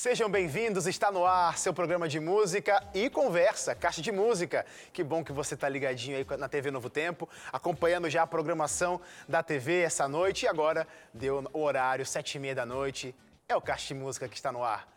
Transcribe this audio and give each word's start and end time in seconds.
Sejam 0.00 0.30
bem-vindos, 0.30 0.86
está 0.86 1.12
no 1.12 1.26
ar 1.26 1.58
seu 1.58 1.74
programa 1.74 2.08
de 2.08 2.18
música 2.18 2.82
e 2.94 3.10
conversa, 3.10 3.74
Caixa 3.74 4.00
de 4.00 4.10
Música. 4.10 4.64
Que 4.94 5.04
bom 5.04 5.22
que 5.22 5.30
você 5.30 5.52
está 5.52 5.68
ligadinho 5.68 6.16
aí 6.16 6.26
na 6.38 6.48
TV 6.48 6.70
Novo 6.70 6.88
Tempo, 6.88 7.28
acompanhando 7.52 8.08
já 8.08 8.22
a 8.22 8.26
programação 8.26 8.98
da 9.28 9.42
TV 9.42 9.82
essa 9.82 10.08
noite. 10.08 10.46
E 10.46 10.48
agora 10.48 10.88
deu 11.12 11.44
o 11.52 11.60
horário, 11.60 12.06
sete 12.06 12.36
e 12.36 12.38
meia 12.38 12.54
da 12.54 12.64
noite, 12.64 13.14
é 13.46 13.54
o 13.54 13.60
Caixa 13.60 13.88
de 13.88 14.00
Música 14.00 14.26
que 14.26 14.36
está 14.36 14.50
no 14.50 14.64
ar. 14.64 14.88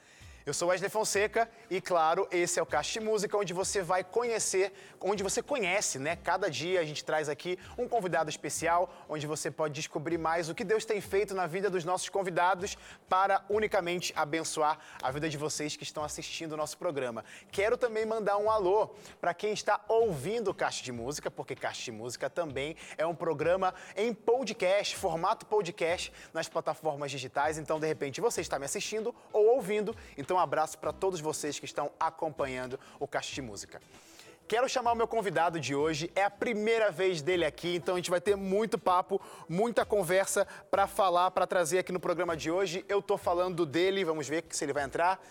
Eu 0.45 0.53
sou 0.53 0.67
Wesley 0.67 0.89
Fonseca 0.89 1.49
e, 1.69 1.79
claro, 1.79 2.27
esse 2.29 2.59
é 2.59 2.61
o 2.61 2.65
de 2.65 2.99
Música, 2.99 3.37
onde 3.37 3.53
você 3.53 3.81
vai 3.81 4.03
conhecer, 4.03 4.73
onde 4.99 5.23
você 5.23 5.41
conhece, 5.41 5.97
né? 5.97 6.17
Cada 6.17 6.51
dia 6.51 6.81
a 6.81 6.83
gente 6.83 7.05
traz 7.05 7.29
aqui 7.29 7.57
um 7.77 7.87
convidado 7.87 8.29
especial, 8.29 8.93
onde 9.07 9.25
você 9.25 9.49
pode 9.49 9.73
descobrir 9.73 10.17
mais 10.17 10.49
o 10.49 10.53
que 10.53 10.65
Deus 10.65 10.83
tem 10.83 10.99
feito 10.99 11.33
na 11.33 11.47
vida 11.47 11.69
dos 11.69 11.85
nossos 11.85 12.09
convidados 12.09 12.77
para 13.07 13.45
unicamente 13.49 14.11
abençoar 14.17 14.79
a 15.01 15.09
vida 15.11 15.29
de 15.29 15.37
vocês 15.37 15.77
que 15.77 15.83
estão 15.83 16.03
assistindo 16.03 16.51
o 16.51 16.57
nosso 16.57 16.77
programa. 16.77 17.23
Quero 17.49 17.77
também 17.77 18.05
mandar 18.05 18.35
um 18.35 18.51
alô 18.51 18.89
para 19.21 19.33
quem 19.33 19.53
está 19.53 19.79
ouvindo 19.87 20.51
o 20.51 20.53
Caixa 20.53 20.83
de 20.83 20.91
Música, 20.91 21.31
porque 21.31 21.55
Caixa 21.55 21.83
de 21.83 21.91
Música 21.93 22.29
também 22.29 22.75
é 22.97 23.05
um 23.05 23.15
programa 23.15 23.73
em 23.95 24.13
podcast, 24.13 24.97
formato 24.97 25.45
podcast 25.45 26.11
nas 26.33 26.49
plataformas 26.49 27.11
digitais. 27.11 27.57
Então, 27.57 27.79
de 27.79 27.87
repente, 27.87 28.19
você 28.19 28.41
está 28.41 28.59
me 28.59 28.65
assistindo 28.65 29.15
ou 29.31 29.55
ouvindo. 29.55 29.95
Então, 30.17 30.32
então, 30.33 30.39
um 30.39 30.43
abraço 30.43 30.79
para 30.79 30.91
todos 30.91 31.19
vocês 31.19 31.59
que 31.59 31.65
estão 31.65 31.91
acompanhando 31.99 32.79
o 32.99 33.07
Caixa 33.07 33.35
de 33.35 33.39
Música. 33.39 33.79
Quero 34.47 34.67
chamar 34.67 34.93
o 34.93 34.95
meu 34.95 35.07
convidado 35.07 35.59
de 35.59 35.75
hoje, 35.75 36.11
é 36.15 36.23
a 36.23 36.29
primeira 36.29 36.89
vez 36.89 37.21
dele 37.21 37.45
aqui, 37.45 37.75
então 37.75 37.93
a 37.93 37.97
gente 37.99 38.09
vai 38.09 38.19
ter 38.19 38.35
muito 38.35 38.79
papo, 38.79 39.21
muita 39.47 39.85
conversa 39.85 40.47
para 40.71 40.87
falar, 40.87 41.29
para 41.29 41.45
trazer 41.45 41.77
aqui 41.77 41.91
no 41.91 41.99
programa 41.99 42.35
de 42.35 42.49
hoje. 42.49 42.83
Eu 42.89 42.99
tô 42.99 43.15
falando 43.15 43.63
dele, 43.63 44.03
vamos 44.03 44.27
ver 44.27 44.43
se 44.49 44.65
ele 44.65 44.73
vai 44.73 44.83
entrar. 44.83 45.23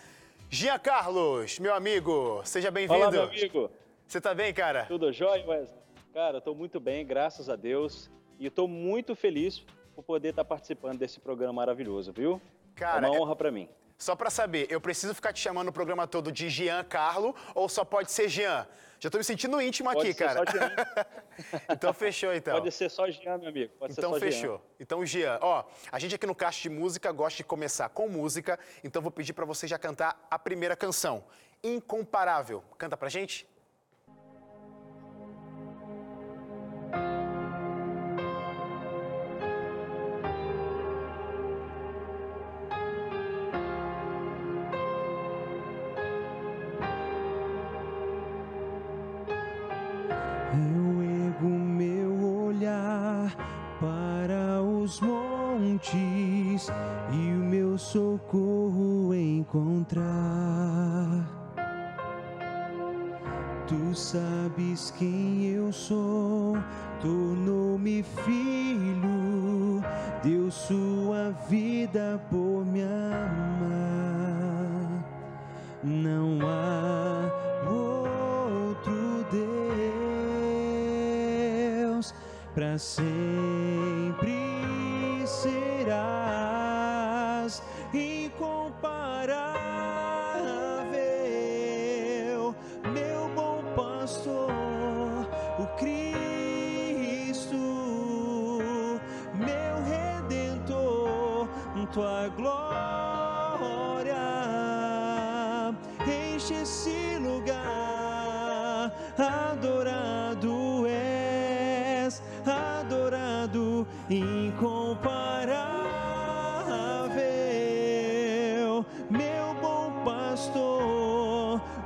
Gia 0.49 0.79
Carlos, 0.79 1.59
meu 1.59 1.75
amigo, 1.75 2.41
seja 2.45 2.71
bem-vindo. 2.71 3.01
Olá, 3.01 3.11
meu 3.11 3.23
amigo. 3.23 3.69
Você 4.07 4.21
tá 4.21 4.33
bem, 4.33 4.53
cara? 4.53 4.85
Tudo 4.85 5.11
jóia, 5.11 5.45
Wesley? 5.45 5.81
Cara, 6.13 6.37
eu 6.37 6.41
tô 6.41 6.55
muito 6.55 6.79
bem, 6.79 7.05
graças 7.05 7.49
a 7.49 7.57
Deus. 7.57 8.09
E 8.39 8.45
estou 8.45 8.69
muito 8.69 9.17
feliz 9.17 9.65
por 9.93 10.03
poder 10.03 10.29
estar 10.29 10.45
participando 10.45 10.97
desse 10.97 11.19
programa 11.19 11.51
maravilhoso, 11.51 12.13
viu? 12.13 12.41
Cara, 12.73 13.05
é 13.05 13.09
uma 13.09 13.19
honra 13.19 13.35
para 13.35 13.51
mim. 13.51 13.67
Só 13.97 14.15
para 14.15 14.29
saber, 14.29 14.67
eu 14.69 14.81
preciso 14.81 15.13
ficar 15.13 15.31
te 15.31 15.39
chamando 15.39 15.69
o 15.69 15.73
programa 15.73 16.07
todo 16.07 16.31
de 16.31 16.49
Jean 16.49 16.83
Carlo 16.83 17.35
ou 17.55 17.69
só 17.69 17.85
pode 17.85 18.11
ser 18.11 18.27
Jean? 18.27 18.67
Já 18.99 19.09
tô 19.09 19.17
me 19.17 19.23
sentindo 19.23 19.61
íntimo 19.61 19.91
pode 19.91 20.09
aqui, 20.09 20.13
cara. 20.17 20.43
Então 21.69 21.91
fechou, 21.93 22.33
então. 22.33 22.53
Pode 22.53 22.71
ser 22.71 22.89
só 22.89 23.09
Jean, 23.09 23.37
meu 23.37 23.49
amigo. 23.49 23.73
Pode 23.77 23.93
então 23.93 24.13
fechou. 24.19 24.57
Jean. 24.57 24.61
Então, 24.79 25.05
Jean, 25.05 25.39
ó, 25.41 25.65
a 25.91 25.99
gente 25.99 26.15
aqui 26.15 26.27
no 26.27 26.35
Caixa 26.35 26.61
de 26.61 26.69
Música 26.69 27.11
gosta 27.11 27.37
de 27.37 27.43
começar 27.43 27.89
com 27.89 28.07
música, 28.07 28.57
então 28.83 29.01
vou 29.01 29.11
pedir 29.11 29.33
para 29.33 29.43
você 29.43 29.67
já 29.67 29.77
cantar 29.77 30.25
a 30.29 30.37
primeira 30.37 30.75
canção. 30.75 31.23
Incomparável. 31.63 32.63
Canta 32.77 32.95
pra 32.95 33.09
gente? 33.09 33.47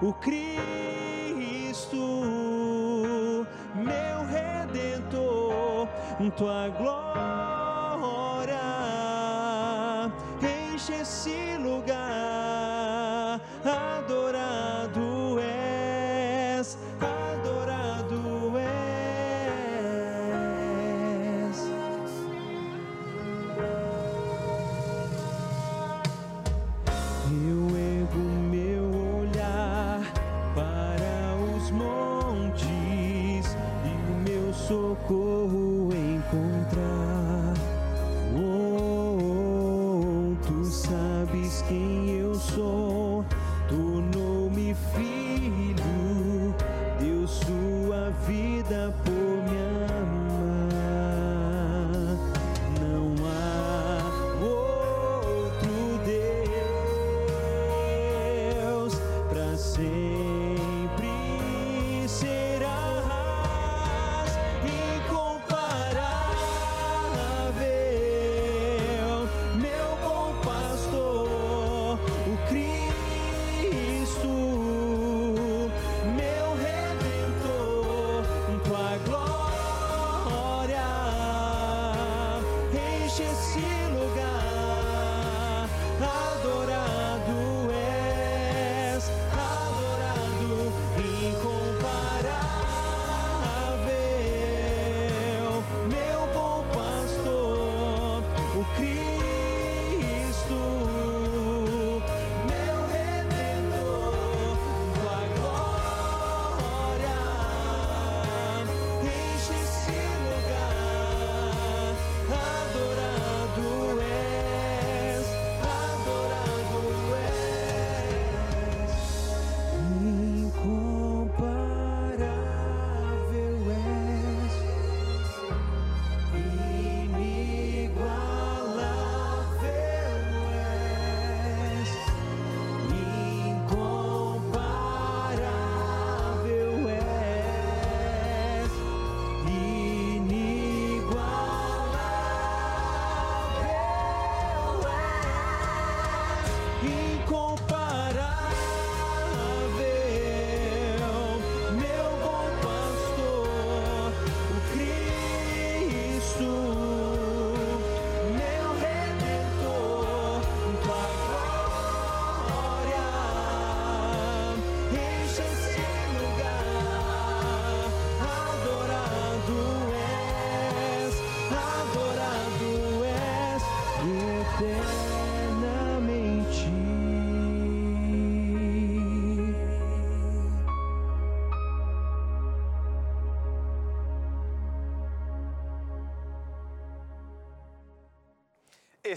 O 0.02 0.13
Cristo, 0.13 1.97
meu 3.75 4.25
redentor, 4.25 5.88
tua 6.31 6.69
glória 6.69 7.16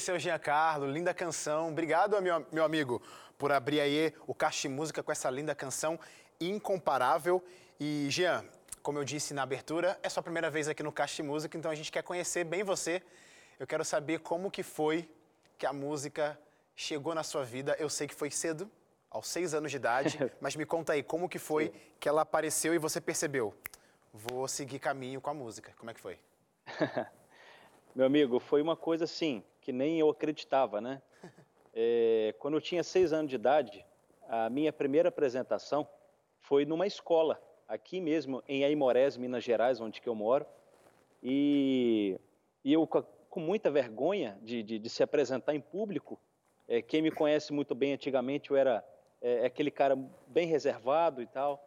Esse 0.00 0.10
é 0.10 0.14
o 0.14 0.18
Giancarlo, 0.18 0.90
linda 0.90 1.12
canção. 1.12 1.68
Obrigado, 1.68 2.18
meu, 2.22 2.46
meu 2.50 2.64
amigo, 2.64 3.02
por 3.36 3.52
abrir 3.52 3.82
aí 3.82 4.14
o 4.26 4.34
Caixa 4.34 4.62
de 4.62 4.68
Música 4.70 5.02
com 5.02 5.12
essa 5.12 5.28
linda 5.28 5.54
canção 5.54 6.00
incomparável. 6.40 7.44
E, 7.78 8.06
Jean, 8.08 8.42
como 8.82 8.98
eu 8.98 9.04
disse 9.04 9.34
na 9.34 9.42
abertura, 9.42 10.00
é 10.02 10.08
sua 10.08 10.22
primeira 10.22 10.48
vez 10.48 10.68
aqui 10.68 10.82
no 10.82 10.90
Caixa 10.90 11.16
de 11.16 11.22
Música, 11.22 11.58
então 11.58 11.70
a 11.70 11.74
gente 11.74 11.92
quer 11.92 12.02
conhecer 12.02 12.44
bem 12.44 12.62
você. 12.62 13.02
Eu 13.58 13.66
quero 13.66 13.84
saber 13.84 14.20
como 14.20 14.50
que 14.50 14.62
foi 14.62 15.06
que 15.58 15.66
a 15.66 15.72
música 15.74 16.40
chegou 16.74 17.14
na 17.14 17.22
sua 17.22 17.44
vida. 17.44 17.76
Eu 17.78 17.90
sei 17.90 18.08
que 18.08 18.14
foi 18.14 18.30
cedo, 18.30 18.70
aos 19.10 19.28
seis 19.28 19.52
anos 19.52 19.70
de 19.70 19.76
idade, 19.76 20.18
mas 20.40 20.56
me 20.56 20.64
conta 20.64 20.94
aí, 20.94 21.02
como 21.02 21.28
que 21.28 21.38
foi 21.38 21.66
Sim. 21.66 21.72
que 22.00 22.08
ela 22.08 22.22
apareceu 22.22 22.72
e 22.72 22.78
você 22.78 23.02
percebeu? 23.02 23.54
Vou 24.14 24.48
seguir 24.48 24.78
caminho 24.78 25.20
com 25.20 25.28
a 25.28 25.34
música. 25.34 25.74
Como 25.76 25.90
é 25.90 25.94
que 25.94 26.00
foi? 26.00 26.18
Meu 27.94 28.06
amigo, 28.06 28.40
foi 28.40 28.62
uma 28.62 28.76
coisa 28.76 29.04
assim, 29.04 29.44
que 29.60 29.72
nem 29.72 29.98
eu 29.98 30.08
acreditava, 30.08 30.80
né? 30.80 31.02
É, 31.72 32.34
quando 32.40 32.54
eu 32.54 32.60
tinha 32.60 32.82
seis 32.82 33.12
anos 33.12 33.30
de 33.30 33.36
idade, 33.36 33.86
a 34.28 34.50
minha 34.50 34.72
primeira 34.72 35.08
apresentação 35.08 35.86
foi 36.40 36.64
numa 36.64 36.84
escola, 36.84 37.40
aqui 37.68 38.00
mesmo 38.00 38.42
em 38.48 38.64
Aimorés, 38.64 39.16
Minas 39.16 39.44
Gerais, 39.44 39.80
onde 39.80 40.00
que 40.00 40.08
eu 40.08 40.14
moro. 40.16 40.44
E, 41.22 42.18
e 42.64 42.72
eu, 42.72 42.84
com 42.86 43.38
muita 43.38 43.70
vergonha 43.70 44.36
de, 44.42 44.64
de, 44.64 44.80
de 44.80 44.90
se 44.90 45.04
apresentar 45.04 45.54
em 45.54 45.60
público, 45.60 46.18
é, 46.66 46.82
quem 46.82 47.02
me 47.02 47.12
conhece 47.12 47.52
muito 47.52 47.72
bem 47.72 47.92
antigamente, 47.92 48.50
eu 48.50 48.56
era 48.56 48.84
é, 49.20 49.46
aquele 49.46 49.70
cara 49.70 49.96
bem 50.26 50.46
reservado 50.46 51.22
e 51.22 51.26
tal. 51.26 51.64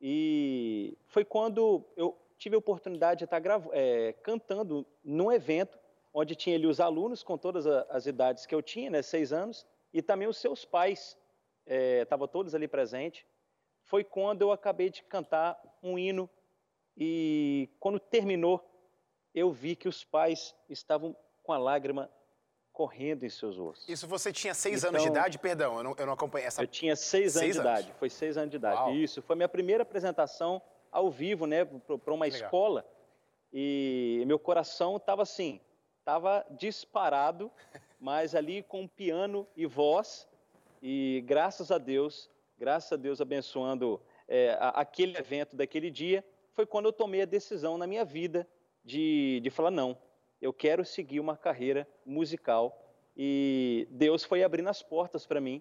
E 0.00 0.96
foi 1.06 1.24
quando 1.24 1.84
eu 1.96 2.16
tive 2.36 2.54
a 2.54 2.58
oportunidade 2.58 3.18
de 3.18 3.24
estar 3.24 3.42
é, 3.72 4.12
cantando 4.22 4.86
num 5.04 5.32
evento 5.32 5.77
onde 6.12 6.34
tinha 6.34 6.56
ali 6.56 6.66
os 6.66 6.80
alunos 6.80 7.22
com 7.22 7.36
todas 7.36 7.66
as 7.66 8.06
idades 8.06 8.46
que 8.46 8.54
eu 8.54 8.62
tinha, 8.62 8.90
né, 8.90 9.02
seis 9.02 9.32
anos, 9.32 9.66
e 9.92 10.02
também 10.02 10.28
os 10.28 10.36
seus 10.36 10.64
pais, 10.64 11.16
estavam 12.02 12.24
é, 12.24 12.28
todos 12.28 12.54
ali 12.54 12.66
presentes. 12.66 13.24
Foi 13.82 14.04
quando 14.04 14.42
eu 14.42 14.52
acabei 14.52 14.90
de 14.90 15.02
cantar 15.02 15.58
um 15.82 15.98
hino 15.98 16.28
e 16.96 17.70
quando 17.78 17.98
terminou, 18.00 18.62
eu 19.34 19.50
vi 19.52 19.76
que 19.76 19.88
os 19.88 20.04
pais 20.04 20.54
estavam 20.68 21.16
com 21.42 21.52
a 21.52 21.58
lágrima 21.58 22.10
correndo 22.72 23.24
em 23.24 23.28
seus 23.28 23.58
ossos. 23.58 23.88
Isso 23.88 24.06
você 24.06 24.32
tinha 24.32 24.54
seis 24.54 24.78
então, 24.78 24.90
anos 24.90 25.02
de 25.02 25.08
então, 25.08 25.20
idade? 25.20 25.38
Perdão, 25.38 25.78
eu 25.78 25.84
não, 25.84 25.94
eu 25.98 26.06
não 26.06 26.12
acompanhei 26.12 26.46
essa... 26.46 26.62
Eu 26.62 26.66
tinha 26.66 26.94
seis, 26.96 27.32
seis 27.32 27.56
anos 27.56 27.56
de 27.56 27.60
idade, 27.60 27.92
foi 27.98 28.10
seis 28.10 28.36
anos 28.36 28.50
de 28.50 28.56
idade. 28.56 28.76
Uau. 28.76 28.94
Isso, 28.94 29.22
foi 29.22 29.36
minha 29.36 29.48
primeira 29.48 29.82
apresentação 29.82 30.60
ao 30.90 31.10
vivo, 31.10 31.46
né, 31.46 31.64
para 31.64 32.14
uma 32.14 32.24
Legal. 32.24 32.40
escola. 32.40 32.86
E 33.52 34.22
meu 34.26 34.38
coração 34.38 34.96
estava 34.96 35.22
assim, 35.22 35.60
estava 36.08 36.46
disparado, 36.50 37.52
mas 38.00 38.34
ali 38.34 38.62
com 38.62 38.88
piano 38.88 39.46
e 39.54 39.66
voz. 39.66 40.26
E 40.82 41.22
graças 41.26 41.70
a 41.70 41.76
Deus, 41.76 42.30
graças 42.58 42.90
a 42.90 42.96
Deus 42.96 43.20
abençoando 43.20 44.00
é, 44.26 44.56
aquele 44.58 45.18
evento 45.18 45.54
daquele 45.54 45.90
dia, 45.90 46.24
foi 46.54 46.64
quando 46.64 46.86
eu 46.86 46.92
tomei 46.94 47.20
a 47.20 47.26
decisão 47.26 47.76
na 47.76 47.86
minha 47.86 48.06
vida 48.06 48.48
de, 48.82 49.40
de 49.40 49.50
falar: 49.50 49.70
não, 49.70 49.98
eu 50.40 50.50
quero 50.50 50.82
seguir 50.82 51.20
uma 51.20 51.36
carreira 51.36 51.86
musical. 52.06 52.86
E 53.14 53.86
Deus 53.90 54.24
foi 54.24 54.42
abrindo 54.42 54.68
as 54.68 54.80
portas 54.80 55.26
para 55.26 55.40
mim, 55.40 55.60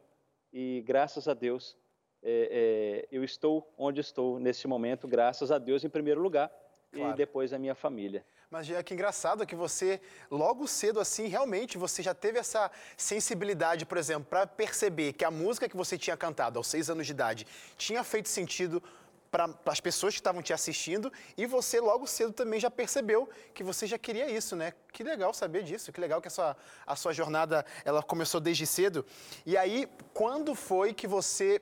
e 0.54 0.82
graças 0.86 1.28
a 1.28 1.34
Deus, 1.34 1.76
é, 2.24 3.04
é, 3.04 3.08
eu 3.12 3.24
estou 3.24 3.68
onde 3.78 4.00
estou 4.00 4.40
nesse 4.40 4.68
momento, 4.68 5.08
graças 5.08 5.52
a 5.52 5.58
Deus 5.58 5.84
em 5.84 5.90
primeiro 5.90 6.22
lugar, 6.22 6.52
claro. 6.92 7.12
e 7.12 7.18
depois 7.18 7.52
a 7.52 7.60
minha 7.60 7.76
família. 7.76 8.24
Mas 8.50 8.70
é 8.70 8.82
que 8.82 8.94
engraçado 8.94 9.46
que 9.46 9.56
você, 9.56 10.00
logo 10.32 10.68
cedo 10.68 11.02
assim, 11.02 11.28
realmente 11.28 11.78
você 11.78 12.02
já 12.02 12.14
teve 12.14 12.40
essa 12.40 12.72
sensibilidade, 12.96 13.86
por 13.86 13.98
exemplo, 13.98 14.26
para 14.30 14.48
perceber 14.48 15.12
que 15.12 15.26
a 15.26 15.32
música 15.32 15.68
que 15.68 15.76
você 15.76 15.98
tinha 15.98 16.16
cantado 16.16 16.58
aos 16.58 16.68
seis 16.68 16.90
anos 16.90 17.06
de 17.06 17.12
idade 17.12 17.46
tinha 17.78 18.02
feito 18.06 18.30
sentido 18.30 18.82
para 19.30 19.50
as 19.66 19.82
pessoas 19.82 20.14
que 20.14 20.22
estavam 20.22 20.42
te 20.42 20.54
assistindo 20.54 21.12
e 21.38 21.46
você 21.46 21.82
logo 21.82 22.08
cedo 22.08 22.32
também 22.32 22.58
já 22.58 22.72
percebeu 22.72 23.30
que 23.54 23.66
você 23.66 23.86
já 23.86 23.98
queria 23.98 24.30
isso, 24.30 24.56
né? 24.56 24.72
Que 24.94 25.04
legal 25.04 25.34
saber 25.34 25.64
disso, 25.64 25.92
que 25.92 26.00
legal 26.00 26.22
que 26.22 26.30
a 26.30 26.32
sua, 26.32 26.56
a 26.86 26.96
sua 26.96 27.12
jornada 27.12 27.66
ela 27.84 28.02
começou 28.02 28.40
desde 28.40 28.66
cedo. 28.66 29.06
E 29.46 29.58
aí, 29.58 29.90
quando 30.14 30.56
foi 30.56 30.94
que 30.94 31.06
você 31.06 31.62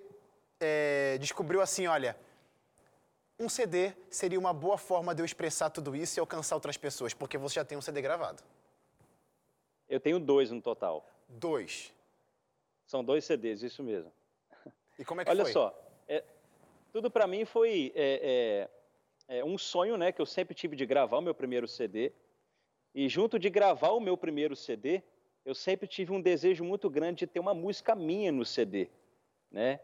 é, 0.60 1.18
descobriu 1.20 1.62
assim, 1.62 1.88
olha, 1.88 2.16
um 3.38 3.50
CD 3.50 3.94
seria 4.10 4.40
uma 4.40 4.54
boa 4.54 4.78
forma 4.78 5.14
de 5.14 5.22
eu 5.22 5.26
expressar 5.26 5.70
tudo 5.70 5.96
isso 5.96 6.20
e 6.20 6.22
alcançar 6.22 6.56
outras 6.56 6.78
pessoas, 6.78 7.14
porque 7.14 7.38
você 7.38 7.56
já 7.56 7.66
tem 7.66 7.78
um 7.78 7.82
CD 7.82 8.02
gravado. 8.02 8.42
Eu 9.88 10.00
tenho 10.00 10.20
dois 10.20 10.52
no 10.52 10.62
total. 10.62 11.06
Dois? 11.28 11.94
São 12.86 13.04
dois 13.04 13.26
CDs, 13.26 13.62
isso 13.62 13.84
mesmo. 13.84 14.12
E 14.98 15.04
como 15.04 15.22
é 15.22 15.26
que 15.26 15.32
Olha 15.32 15.44
foi? 15.44 15.52
Olha 15.52 15.54
só, 15.54 15.90
é, 16.08 16.24
tudo 16.92 17.12
para 17.12 17.28
mim 17.28 17.44
foi 17.46 17.92
é, 17.96 18.70
é, 19.28 19.40
é, 19.40 19.44
um 19.44 19.58
sonho, 19.58 19.98
né, 19.98 20.12
que 20.12 20.22
eu 20.22 20.26
sempre 20.26 20.56
tive 20.56 20.76
de 20.76 20.86
gravar 20.86 21.18
o 21.18 21.22
meu 21.22 21.36
primeiro 21.36 21.68
CD. 21.68 22.14
E 22.94 23.10
junto 23.10 23.38
de 23.38 23.50
gravar 23.50 23.90
o 23.90 24.00
meu 24.00 24.16
primeiro 24.16 24.56
CD, 24.56 25.04
eu 25.44 25.54
sempre 25.54 25.88
tive 25.88 26.14
um 26.14 26.22
desejo 26.22 26.64
muito 26.64 26.90
grande 26.90 27.20
de 27.20 27.28
ter 27.28 27.40
uma 27.40 27.54
música 27.54 27.94
minha 27.94 28.32
no 28.32 28.46
CD, 28.46 28.90
né? 29.52 29.82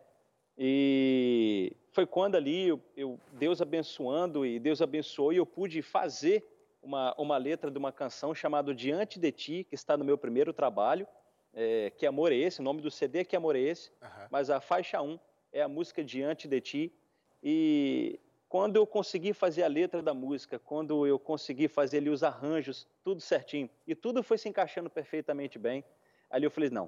E 0.64 1.76
foi 1.92 2.06
quando 2.06 2.36
ali 2.36 2.68
eu, 2.68 2.80
eu, 2.96 3.20
Deus 3.34 3.64
abençoando 3.64 4.46
e 4.46 4.60
Deus 4.60 4.80
abençoou 4.80 5.34
e 5.34 5.38
eu 5.38 5.46
pude 5.46 5.82
fazer 5.82 6.46
uma, 6.84 7.16
uma 7.18 7.36
letra 7.36 7.72
de 7.72 7.80
uma 7.80 7.92
canção 7.92 8.36
chamada 8.36 8.72
Diante 8.72 9.20
de 9.20 9.32
Ti, 9.32 9.66
que 9.68 9.74
está 9.74 9.98
no 9.98 10.06
meu 10.06 10.20
primeiro 10.20 10.54
trabalho, 10.54 11.08
é, 11.52 11.90
Que 11.98 12.06
Amor 12.06 12.32
é 12.32 12.36
Esse, 12.36 12.60
o 12.60 12.64
nome 12.64 12.80
do 12.80 12.92
CD 12.92 13.22
é 13.22 13.24
Que 13.24 13.36
Amor 13.36 13.56
é 13.56 13.60
Esse, 13.60 13.90
uhum. 14.04 14.28
mas 14.30 14.52
a 14.52 14.62
faixa 14.62 15.02
1 15.02 15.20
é 15.52 15.64
a 15.64 15.68
música 15.68 16.04
Diante 16.04 16.48
de 16.48 16.62
Ti. 16.62 16.94
E 17.42 18.20
quando 18.48 18.76
eu 18.76 18.86
consegui 18.86 19.34
fazer 19.34 19.64
a 19.64 19.68
letra 19.68 20.00
da 20.04 20.14
música, 20.14 20.60
quando 20.60 21.08
eu 21.08 21.18
consegui 21.18 21.68
fazer 21.68 21.98
ali 21.98 22.12
os 22.12 22.22
arranjos, 22.22 22.88
tudo 23.04 23.20
certinho, 23.20 23.68
e 23.88 23.96
tudo 23.96 24.22
foi 24.22 24.38
se 24.38 24.48
encaixando 24.48 24.92
perfeitamente 24.92 25.58
bem, 25.58 25.84
ali 26.30 26.46
eu 26.46 26.52
falei, 26.52 26.70
não, 26.70 26.88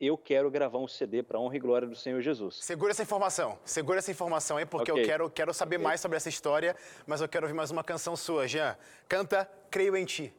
eu 0.00 0.16
quero 0.16 0.50
gravar 0.50 0.78
um 0.78 0.88
CD 0.88 1.22
para 1.22 1.38
honra 1.38 1.56
e 1.56 1.60
glória 1.60 1.86
do 1.86 1.94
Senhor 1.94 2.20
Jesus. 2.22 2.56
Segura 2.64 2.92
essa 2.92 3.02
informação, 3.02 3.58
segura 3.64 3.98
essa 3.98 4.10
informação 4.10 4.56
aí, 4.56 4.64
porque 4.64 4.90
okay. 4.90 5.04
eu 5.04 5.06
quero, 5.06 5.30
quero 5.30 5.54
saber 5.54 5.76
okay. 5.76 5.84
mais 5.84 6.00
sobre 6.00 6.16
essa 6.16 6.28
história, 6.28 6.74
mas 7.06 7.20
eu 7.20 7.28
quero 7.28 7.44
ouvir 7.44 7.54
mais 7.54 7.70
uma 7.70 7.84
canção 7.84 8.16
sua, 8.16 8.48
Jean. 8.48 8.76
Canta 9.06 9.48
Creio 9.70 9.96
em 9.96 10.04
Ti. 10.06 10.34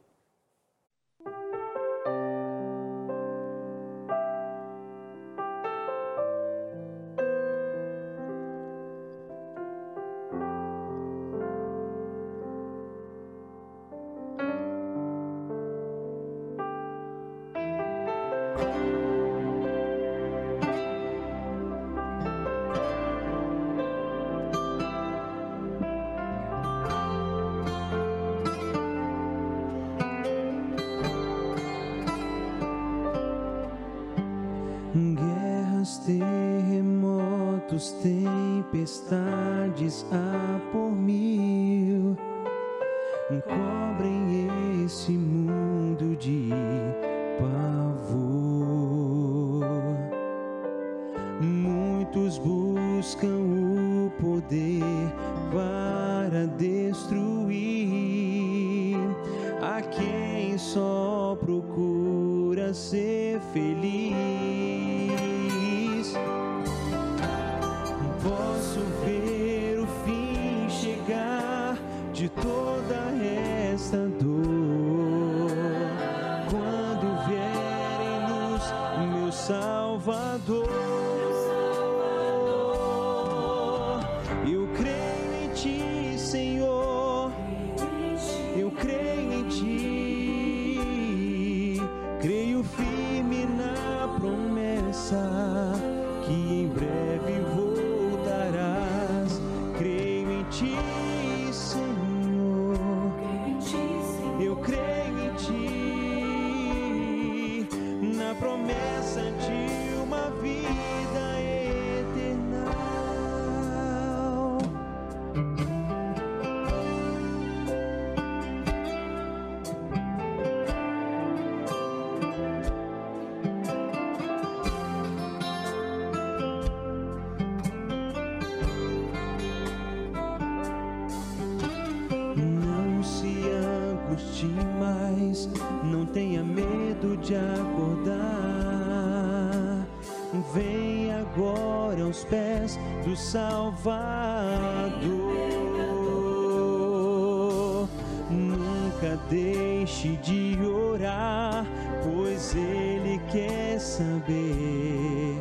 Deixe 150.01 150.17
de 150.17 150.57
orar, 150.65 151.65
pois 152.03 152.55
Ele 152.55 153.21
quer 153.31 153.79
saber 153.79 155.39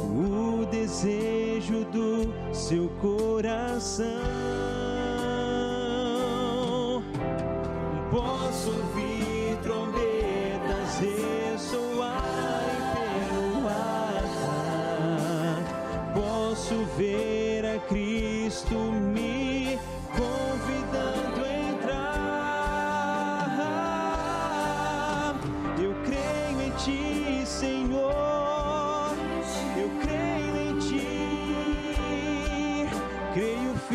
o 0.00 0.64
desejo 0.66 1.84
do 1.86 2.32
seu 2.54 2.88
coração. 3.00 4.04
Posso 8.10 8.70
ouvir 8.70 9.58
trombetas 9.62 11.00
ressoarem 11.00 12.14
pelo 12.94 13.66
ar. 13.68 14.22
Posso 16.14 16.76
ver 16.96 17.43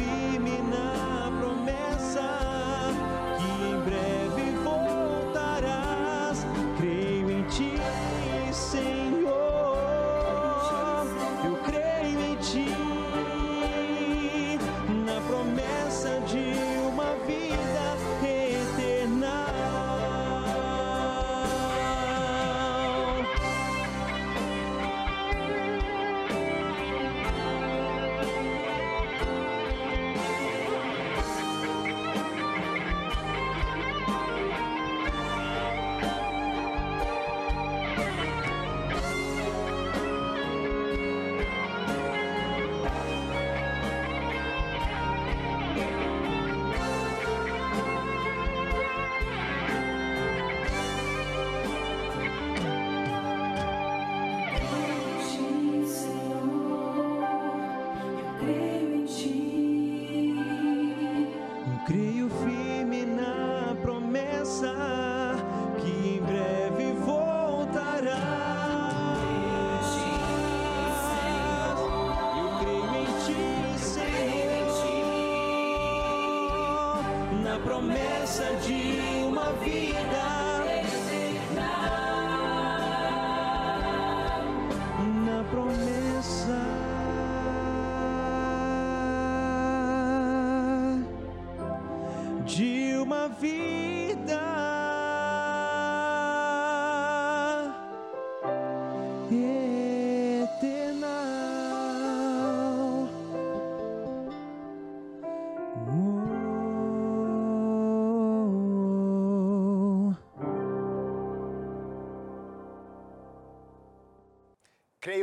Creio 0.09 0.98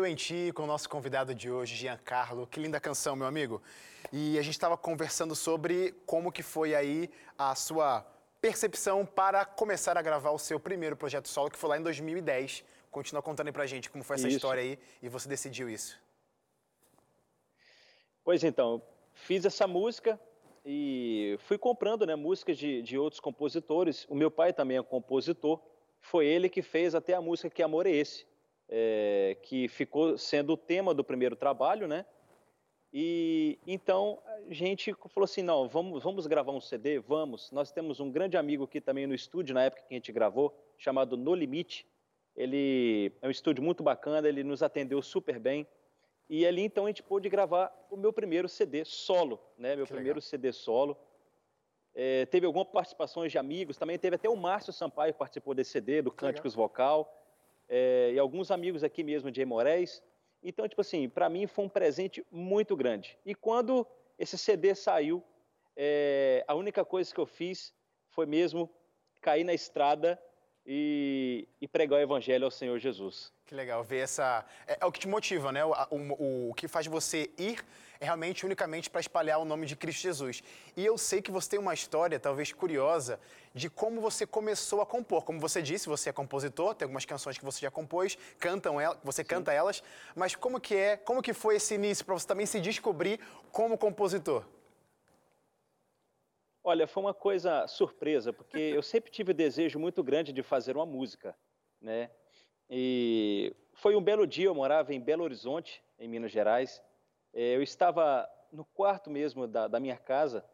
Em 0.06 0.14
Ti, 0.14 0.52
com 0.54 0.62
o 0.62 0.66
nosso 0.66 0.88
convidado 0.88 1.34
de 1.34 1.50
hoje, 1.50 1.74
Giancarlo. 1.74 2.46
Que 2.46 2.60
linda 2.60 2.78
canção, 2.78 3.16
meu 3.16 3.26
amigo. 3.26 3.60
E 4.12 4.38
a 4.38 4.42
gente 4.42 4.54
estava 4.54 4.76
conversando 4.76 5.34
sobre 5.34 5.94
como 6.06 6.30
que 6.30 6.44
foi 6.44 6.76
aí 6.76 7.10
a 7.36 7.56
sua 7.56 8.06
percepção 8.40 9.04
para 9.04 9.44
começar 9.44 9.98
a 9.98 10.02
gravar 10.02 10.30
o 10.30 10.38
seu 10.38 10.60
primeiro 10.60 10.96
projeto 10.96 11.26
solo, 11.28 11.50
que 11.50 11.58
foi 11.58 11.70
lá 11.70 11.78
em 11.78 11.82
2010. 11.82 12.62
Continua 12.88 13.20
contando 13.20 13.48
aí 13.48 13.52
pra 13.52 13.66
gente 13.66 13.90
como 13.90 14.04
foi 14.04 14.14
essa 14.14 14.28
Isso. 14.28 14.36
história 14.36 14.62
aí 14.62 14.78
e 15.02 15.08
você 15.08 15.28
decidiu 15.28 15.68
isso. 15.68 15.98
Pois 18.22 18.44
então, 18.44 18.80
fiz 19.12 19.44
essa 19.44 19.66
música 19.66 20.20
e 20.64 21.36
fui 21.40 21.58
comprando 21.58 22.06
né, 22.06 22.14
músicas 22.14 22.56
de, 22.56 22.80
de 22.80 22.96
outros 22.96 23.18
compositores. 23.18 24.06
O 24.08 24.14
meu 24.14 24.30
pai 24.30 24.52
também 24.52 24.76
é 24.76 24.82
compositor. 24.84 25.60
Foi 26.00 26.26
ele 26.26 26.48
que 26.48 26.62
fez 26.62 26.94
até 26.94 27.14
a 27.14 27.20
música 27.20 27.50
Que 27.50 27.62
Amor 27.62 27.86
é 27.86 27.90
Esse, 27.90 28.24
é, 28.68 29.36
que 29.42 29.68
ficou 29.68 30.18
sendo 30.18 30.52
o 30.52 30.56
tema 30.56 30.92
do 30.94 31.04
primeiro 31.04 31.36
trabalho, 31.36 31.86
né? 31.86 32.04
E 32.92 33.58
então 33.66 34.22
a 34.48 34.54
gente 34.54 34.94
falou 34.94 35.24
assim, 35.24 35.42
não, 35.42 35.68
vamos, 35.68 36.02
vamos 36.02 36.26
gravar 36.26 36.52
um 36.52 36.60
CD? 36.60 36.98
Vamos. 36.98 37.50
Nós 37.50 37.70
temos 37.70 38.00
um 38.00 38.10
grande 38.10 38.36
amigo 38.36 38.64
aqui 38.64 38.80
também 38.80 39.06
no 39.06 39.14
estúdio, 39.14 39.54
na 39.54 39.64
época 39.64 39.82
que 39.82 39.94
a 39.94 39.96
gente 39.96 40.12
gravou, 40.12 40.56
chamado 40.78 41.16
No 41.16 41.34
Limite. 41.34 41.86
Ele 42.34 43.12
é 43.20 43.28
um 43.28 43.30
estúdio 43.30 43.62
muito 43.62 43.82
bacana, 43.82 44.28
ele 44.28 44.44
nos 44.44 44.62
atendeu 44.62 45.00
super 45.02 45.38
bem. 45.38 45.66
E 46.28 46.46
ali 46.46 46.62
então 46.62 46.84
a 46.84 46.88
gente 46.88 47.02
pôde 47.02 47.28
gravar 47.28 47.72
o 47.90 47.96
meu 47.96 48.12
primeiro 48.12 48.48
CD 48.48 48.84
solo, 48.84 49.40
né? 49.58 49.76
Meu 49.76 49.84
Que 49.84 49.92
primeiro 49.92 50.18
legal. 50.18 50.28
CD 50.28 50.52
solo. 50.52 50.96
É, 51.94 52.26
teve 52.26 52.44
algumas 52.44 52.68
participações 52.68 53.32
de 53.32 53.38
amigos, 53.38 53.78
também 53.78 53.98
teve 53.98 54.16
até 54.16 54.28
o 54.28 54.36
Márcio 54.36 54.72
Sampaio 54.72 55.14
que 55.14 55.18
participou 55.18 55.54
desse 55.54 55.70
CD, 55.70 56.02
do 56.02 56.10
Cânticos 56.10 56.54
Vocal, 56.54 57.10
é, 57.68 58.12
e 58.14 58.18
alguns 58.18 58.50
amigos 58.50 58.84
aqui 58.84 59.02
mesmo 59.02 59.30
de 59.30 59.44
Moraes. 59.44 60.02
Então, 60.42 60.68
tipo 60.68 60.80
assim, 60.80 61.08
para 61.08 61.28
mim 61.28 61.46
foi 61.46 61.64
um 61.64 61.68
presente 61.68 62.24
muito 62.30 62.76
grande. 62.76 63.18
E 63.24 63.34
quando 63.34 63.86
esse 64.18 64.38
CD 64.38 64.74
saiu, 64.74 65.22
é, 65.76 66.44
a 66.46 66.54
única 66.54 66.84
coisa 66.84 67.12
que 67.12 67.20
eu 67.20 67.26
fiz 67.26 67.74
foi 68.08 68.26
mesmo 68.26 68.70
cair 69.20 69.44
na 69.44 69.52
estrada 69.52 70.20
e, 70.66 71.46
e 71.60 71.68
pregar 71.68 71.98
o 71.98 72.02
evangelho 72.02 72.44
ao 72.44 72.50
Senhor 72.50 72.78
Jesus. 72.78 73.32
Que 73.46 73.54
legal 73.54 73.84
ver 73.84 73.98
essa. 73.98 74.44
É, 74.66 74.78
é 74.80 74.86
o 74.86 74.90
que 74.90 74.98
te 74.98 75.06
motiva, 75.08 75.52
né? 75.52 75.64
O, 75.64 75.72
o, 75.90 76.48
o- 76.50 76.54
que 76.54 76.66
faz 76.66 76.86
você 76.86 77.30
ir 77.38 77.64
é 78.00 78.04
realmente 78.04 78.44
unicamente 78.44 78.90
para 78.90 79.00
espalhar 79.00 79.38
o 79.38 79.44
nome 79.44 79.64
de 79.66 79.76
Cristo 79.76 80.02
Jesus. 80.02 80.42
E 80.76 80.84
eu 80.84 80.98
sei 80.98 81.22
que 81.22 81.30
você 81.30 81.50
tem 81.50 81.58
uma 81.60 81.72
história, 81.72 82.18
talvez 82.18 82.52
curiosa, 82.52 83.18
de 83.54 83.70
como 83.70 84.00
você 84.00 84.26
começou 84.26 84.80
a 84.80 84.86
compor. 84.86 85.24
Como 85.24 85.38
você 85.38 85.62
disse, 85.62 85.88
você 85.88 86.10
é 86.10 86.12
compositor, 86.12 86.74
tem 86.74 86.84
algumas 86.84 87.04
canções 87.04 87.38
que 87.38 87.44
você 87.44 87.60
já 87.60 87.70
compôs, 87.70 88.18
cantam 88.38 88.80
ela, 88.80 88.98
você 89.04 89.22
canta 89.22 89.52
elas, 89.52 89.82
mas 90.14 90.34
como 90.34 90.60
que 90.60 90.74
é, 90.74 90.96
como 90.96 91.22
que 91.22 91.32
foi 91.32 91.56
esse 91.56 91.74
início 91.74 92.04
para 92.04 92.14
você 92.14 92.26
também 92.26 92.44
se 92.46 92.60
descobrir 92.60 93.20
como 93.52 93.78
compositor? 93.78 94.44
Olha, 96.68 96.88
foi 96.88 97.00
uma 97.00 97.14
coisa 97.14 97.64
surpresa, 97.68 98.32
porque 98.32 98.58
eu 98.58 98.82
sempre 98.82 99.08
tive 99.08 99.30
o 99.30 99.34
desejo 99.34 99.78
muito 99.78 100.02
grande 100.02 100.32
de 100.32 100.42
fazer 100.42 100.76
uma 100.76 100.84
música, 100.84 101.38
né? 101.80 102.10
E 102.68 103.54
foi 103.72 103.94
um 103.94 104.02
belo 104.02 104.26
dia, 104.26 104.46
eu 104.46 104.54
morava 104.54 104.92
em 104.92 105.00
Belo 105.00 105.22
Horizonte, 105.22 105.80
em 105.96 106.08
Minas 106.08 106.32
Gerais. 106.32 106.82
Eh, 107.32 107.54
Eu 107.54 107.62
estava 107.62 108.28
no 108.50 108.64
quarto 108.64 109.08
mesmo 109.08 109.46
da, 109.46 109.68
da 109.68 109.78
minha 109.78 109.96
casa 109.96 110.44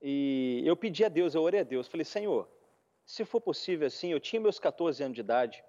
e 0.00 0.62
eu 0.64 0.74
pedi 0.78 1.04
a 1.04 1.10
Deus, 1.10 1.34
eu 1.34 1.42
orei 1.42 1.60
a 1.60 1.62
Deus, 1.62 1.88
falei, 1.88 2.06
Senhor, 2.06 2.48
se 3.04 3.22
for 3.26 3.42
possível 3.42 3.86
assim, 3.86 4.12
eu 4.12 4.20
tinha 4.20 4.40
meus 4.40 4.58
14 4.58 5.02
anos 5.04 5.14
de 5.14 5.20
idade, 5.20 5.62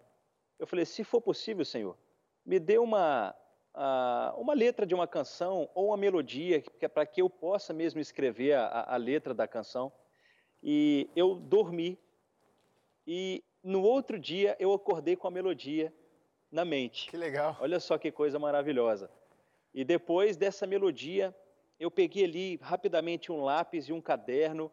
eu 0.58 0.66
falei, 0.66 0.86
se 0.86 1.04
for 1.04 1.20
possível, 1.20 1.66
Senhor, 1.66 1.98
me 2.46 2.62
dê 2.62 2.78
uma, 2.78 3.36
ah, 3.76 4.34
uma 4.38 4.54
letra 4.54 4.86
de 4.86 4.96
uma 4.96 5.06
canção 5.08 5.70
ou 5.76 5.88
uma 5.88 5.98
melodia 5.98 6.64
para 6.94 7.06
que 7.06 7.22
eu 7.22 7.30
possa 7.30 7.74
mesmo 7.74 8.00
escrever 8.00 8.54
a- 8.54 8.66
a- 8.68 8.94
a 8.96 8.98
letra 8.98 9.34
da 9.34 9.48
canção. 9.48 9.92
E 10.64 11.10
eu 11.16 11.36
dormi 11.36 12.00
e 13.06 13.44
no 13.64 13.82
outro 13.84 14.18
dia 14.20 14.56
eu 14.60 14.74
acordei 14.74 15.16
com 15.16 15.28
a 15.28 15.32
melodia 15.32 15.94
na 16.52 16.64
mente. 16.66 17.10
Que 17.10 17.18
legal. 17.18 17.58
Olha 17.60 17.80
só 17.80 17.98
que 17.98 18.12
coisa 18.12 18.40
maravilhosa. 18.40 19.10
E 19.74 19.84
depois 19.84 20.38
dessa 20.38 20.66
melodia, 20.66 21.36
eu 21.80 21.92
peguei 21.92 22.24
ali 22.24 22.58
rapidamente 22.62 23.32
um 23.32 23.44
lápis 23.44 23.90
e 23.90 23.94
um 23.94 24.00
caderno 24.02 24.72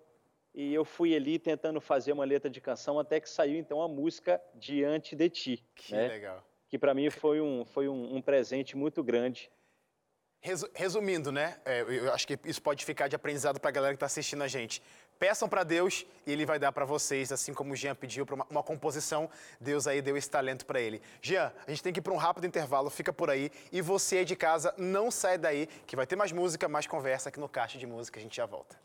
e 0.54 0.72
eu 0.72 0.84
fui 0.84 1.14
ali 1.16 1.38
tentando 1.38 1.80
fazer 1.80 2.12
uma 2.12 2.24
letra 2.24 2.48
de 2.50 2.60
canção 2.60 2.98
até 2.98 3.18
que 3.18 3.28
saiu 3.28 3.58
então 3.58 3.82
a 3.82 3.88
música 3.88 4.40
Diante 4.54 5.16
de 5.16 5.28
Ti, 5.28 5.66
Que 5.74 5.92
né? 5.94 6.08
legal. 6.08 6.44
Que 6.72 6.78
para 6.78 6.94
mim 6.94 7.10
foi 7.10 7.38
um 7.38 7.66
foi 7.66 7.86
um, 7.86 8.16
um 8.16 8.22
presente 8.22 8.78
muito 8.78 9.04
grande. 9.04 9.50
Resu- 10.40 10.70
Resumindo, 10.74 11.30
né? 11.30 11.58
é, 11.66 11.82
eu 11.82 12.10
acho 12.14 12.26
que 12.26 12.38
isso 12.46 12.62
pode 12.62 12.82
ficar 12.82 13.08
de 13.08 13.14
aprendizado 13.14 13.60
para 13.60 13.68
a 13.68 13.72
galera 13.72 13.92
que 13.92 13.96
está 13.96 14.06
assistindo 14.06 14.42
a 14.42 14.48
gente. 14.48 14.82
Peçam 15.18 15.46
para 15.50 15.64
Deus 15.64 16.06
e 16.26 16.32
Ele 16.32 16.46
vai 16.46 16.58
dar 16.58 16.72
para 16.72 16.86
vocês, 16.86 17.30
assim 17.30 17.52
como 17.52 17.74
o 17.74 17.76
Jean 17.76 17.94
pediu 17.94 18.24
para 18.24 18.34
uma, 18.36 18.46
uma 18.50 18.62
composição. 18.62 19.28
Deus 19.60 19.86
aí 19.86 20.00
deu 20.00 20.16
esse 20.16 20.30
talento 20.30 20.64
para 20.64 20.80
ele. 20.80 21.02
Jean, 21.20 21.52
a 21.66 21.70
gente 21.70 21.82
tem 21.82 21.92
que 21.92 22.00
ir 22.00 22.02
para 22.02 22.12
um 22.14 22.16
rápido 22.16 22.46
intervalo, 22.46 22.88
fica 22.88 23.12
por 23.12 23.28
aí. 23.28 23.50
E 23.70 23.82
você 23.82 24.18
aí 24.18 24.24
de 24.24 24.34
casa, 24.34 24.74
não 24.78 25.10
sai 25.10 25.36
daí, 25.36 25.66
que 25.86 25.94
vai 25.94 26.06
ter 26.06 26.16
mais 26.16 26.32
música, 26.32 26.68
mais 26.68 26.86
conversa 26.86 27.28
aqui 27.28 27.38
no 27.38 27.50
Caixa 27.50 27.78
de 27.78 27.86
Música. 27.86 28.18
A 28.18 28.22
gente 28.22 28.34
já 28.34 28.46
volta. 28.46 28.80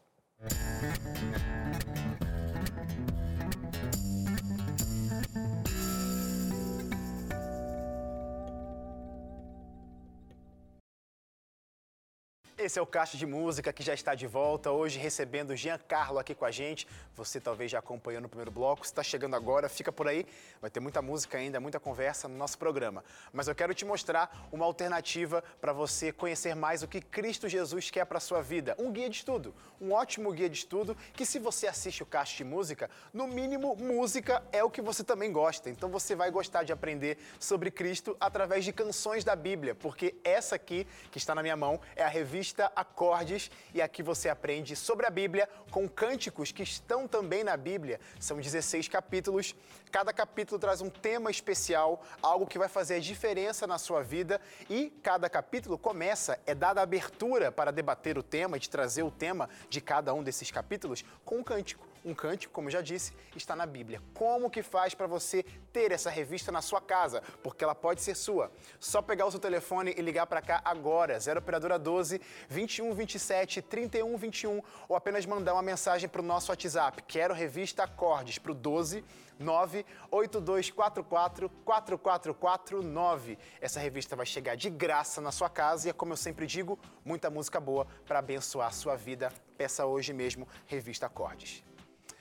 Esse 12.68 12.80
é 12.80 12.82
o 12.82 12.86
Caixa 12.86 13.18
de 13.18 13.26
Música 13.26 13.72
que 13.72 13.82
já 13.82 13.94
está 13.94 14.14
de 14.14 14.28
volta, 14.28 14.72
hoje 14.72 15.00
recebendo 15.00 15.52
o 15.52 15.56
Giancarlo 15.56 16.20
aqui 16.20 16.36
com 16.36 16.44
a 16.44 16.52
gente. 16.52 16.86
Você 17.16 17.40
talvez 17.40 17.72
já 17.72 17.80
acompanhou 17.80 18.22
no 18.22 18.28
primeiro 18.28 18.52
bloco, 18.52 18.84
está 18.84 19.02
chegando 19.02 19.38
agora, 19.38 19.70
fica 19.70 19.90
por 19.90 20.06
aí. 20.06 20.26
Vai 20.60 20.70
ter 20.70 20.82
muita 20.82 21.02
música 21.02 21.38
ainda, 21.38 21.62
muita 21.62 21.80
conversa 21.80 22.28
no 22.28 22.36
nosso 22.36 22.58
programa. 22.58 23.06
Mas 23.32 23.48
eu 23.48 23.56
quero 23.56 23.74
te 23.74 23.86
mostrar 23.86 24.50
uma 24.52 24.66
alternativa 24.66 25.42
para 25.62 25.72
você 25.72 26.12
conhecer 26.12 26.56
mais 26.56 26.84
o 26.84 26.90
que 26.90 27.00
Cristo 27.00 27.48
Jesus 27.48 27.90
quer 27.90 28.04
para 28.04 28.18
a 28.18 28.20
sua 28.20 28.42
vida. 28.42 28.76
Um 28.78 28.92
guia 28.92 29.10
de 29.10 29.16
estudo, 29.16 29.56
um 29.80 29.94
ótimo 29.94 30.30
guia 30.34 30.50
de 30.50 30.58
estudo 30.58 30.94
que 31.14 31.26
se 31.26 31.40
você 31.40 31.68
assiste 31.68 32.04
o 32.04 32.06
Caixa 32.06 32.36
de 32.36 32.44
Música, 32.44 32.90
no 33.14 33.30
mínimo 33.30 33.78
música 33.78 34.44
é 34.52 34.62
o 34.62 34.70
que 34.70 34.82
você 34.82 35.06
também 35.06 35.32
gosta. 35.32 35.70
Então 35.70 35.88
você 35.88 36.18
vai 36.18 36.30
gostar 36.30 36.64
de 36.64 36.74
aprender 36.74 37.18
sobre 37.40 37.72
Cristo 37.72 38.18
através 38.20 38.66
de 38.66 38.74
canções 38.74 39.24
da 39.24 39.38
Bíblia, 39.38 39.74
porque 39.74 40.16
essa 40.22 40.56
aqui 40.56 40.86
que 41.10 41.18
está 41.18 41.34
na 41.34 41.42
minha 41.42 41.56
mão 41.56 41.80
é 41.96 42.04
a 42.04 42.10
revista 42.10 42.57
Acordes 42.76 43.52
e 43.74 43.82
aqui 43.82 44.02
você 44.02 44.30
aprende 44.30 44.76
sobre 44.76 45.06
a 45.06 45.10
Bíblia 45.10 45.48
com 45.70 45.88
cânticos 45.88 46.52
que 46.52 46.64
estão 46.64 47.08
também 47.08 47.44
na 47.44 47.56
Bíblia. 47.56 48.00
São 48.20 48.40
16 48.40 48.88
capítulos. 48.88 49.56
Cada 49.92 50.12
capítulo 50.12 50.60
traz 50.60 50.82
um 50.82 50.90
tema 50.90 51.30
especial, 51.32 52.04
algo 52.22 52.48
que 52.48 52.60
vai 52.60 52.68
fazer 52.68 52.96
a 52.96 53.00
diferença 53.00 53.68
na 53.68 53.78
sua 53.78 54.02
vida 54.02 54.42
e 54.70 54.90
cada 55.04 55.30
capítulo 55.30 55.78
começa 55.78 56.40
é 56.46 56.56
dada 56.56 56.82
abertura 56.82 57.52
para 57.52 57.72
debater 57.72 58.18
o 58.18 58.24
tema 58.24 58.60
de 58.60 58.70
trazer 58.70 59.04
o 59.04 59.12
tema 59.12 59.50
de 59.70 59.80
cada 59.80 60.14
um 60.14 60.24
desses 60.24 60.52
capítulos 60.52 61.06
com 61.24 61.38
um 61.38 61.44
cântico. 61.44 61.88
Um 62.08 62.16
cântico, 62.16 62.54
como 62.54 62.70
já 62.70 62.80
disse, 62.80 63.12
está 63.36 63.54
na 63.54 63.66
Bíblia. 63.66 64.02
Como 64.14 64.50
que 64.50 64.64
faz 64.64 64.94
para 64.94 65.08
você 65.08 65.44
ter 65.74 65.92
essa 65.92 66.10
revista 66.10 66.54
na 66.54 66.62
sua 66.62 66.80
casa? 66.80 67.22
Porque 67.44 67.66
ela 67.66 67.76
pode 67.76 68.02
ser 68.02 68.16
sua. 68.16 68.50
Só 68.80 69.02
pegar 69.02 69.26
o 69.26 69.32
seu 69.32 69.42
telefone 69.42 69.94
e 69.98 70.02
ligar 70.02 70.26
para 70.26 70.42
cá 70.42 70.62
agora, 70.64 71.20
0 71.20 71.40
operadora 71.40 71.78
12 71.78 72.22
21 72.48 72.94
27 72.94 73.62
31 73.62 74.16
21 74.16 74.62
ou 74.88 74.96
apenas 74.96 75.26
mandar 75.26 75.52
uma 75.52 75.62
mensagem 75.62 76.08
para 76.08 76.22
o 76.22 76.24
nosso 76.24 76.50
WhatsApp. 76.50 77.04
Quero 77.04 77.34
revista 77.34 77.84
Acordes 77.84 78.40
para 78.40 78.54
o 78.54 78.56
12 78.56 79.04
98244 79.38 81.50
4449. 81.66 83.38
Essa 83.60 83.82
revista 83.82 84.16
vai 84.16 84.26
chegar 84.26 84.56
de 84.56 84.70
graça 84.70 85.20
na 85.20 85.34
sua 85.34 85.50
casa 85.50 85.88
e 85.88 85.90
é 85.90 85.94
como 85.94 86.14
eu 86.14 86.18
sempre 86.18 86.48
digo, 86.48 86.80
muita 87.04 87.30
música 87.30 87.60
boa 87.60 87.86
para 88.06 88.20
abençoar 88.20 88.70
a 88.70 88.72
sua 88.72 88.96
vida. 88.96 89.30
Peça 89.58 89.86
hoje 89.86 90.14
mesmo 90.14 90.48
Revista 90.68 91.08
Acordes. 91.08 91.67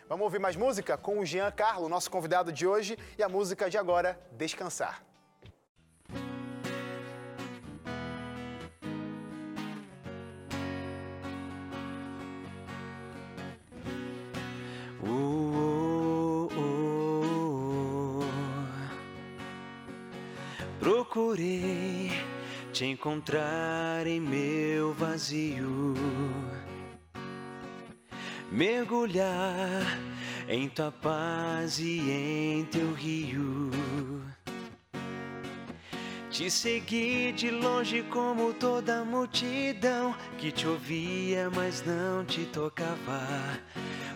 Vamos 0.08 0.22
ouvir 0.22 0.38
mais 0.38 0.54
música 0.54 0.96
com 0.96 1.18
o 1.18 1.26
Jean 1.26 1.50
Carlo, 1.50 1.88
nosso 1.88 2.08
convidado 2.08 2.52
de 2.52 2.64
hoje, 2.64 2.96
e 3.18 3.24
a 3.24 3.28
música 3.28 3.68
de 3.68 3.76
agora, 3.76 4.16
Descansar. 4.30 5.02
Oh, 15.02 16.48
oh, 16.52 18.20
oh. 18.20 18.24
Procurei 20.78 22.12
te 22.72 22.84
encontrar 22.84 24.06
em 24.06 24.20
meu 24.20 24.94
vazio, 24.94 25.94
mergulhar 28.56 30.00
em 30.48 30.66
tua 30.66 30.90
paz 30.90 31.78
e 31.78 32.00
em 32.10 32.64
teu 32.64 32.94
rio. 32.94 33.70
Te 36.30 36.50
segui 36.50 37.32
de 37.32 37.50
longe 37.50 38.02
como 38.04 38.54
toda 38.54 39.04
multidão 39.04 40.14
que 40.38 40.50
te 40.50 40.66
ouvia, 40.66 41.50
mas 41.50 41.84
não 41.84 42.24
te 42.24 42.46
tocava. 42.46 43.20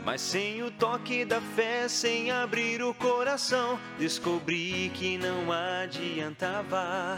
Mas 0.06 0.22
sem 0.22 0.62
o 0.62 0.70
toque 0.70 1.24
da 1.26 1.40
fé, 1.40 1.86
sem 1.86 2.30
abrir 2.30 2.82
o 2.82 2.94
coração, 2.94 3.78
descobri 3.98 4.90
que 4.94 5.18
não 5.18 5.52
adiantava. 5.52 7.16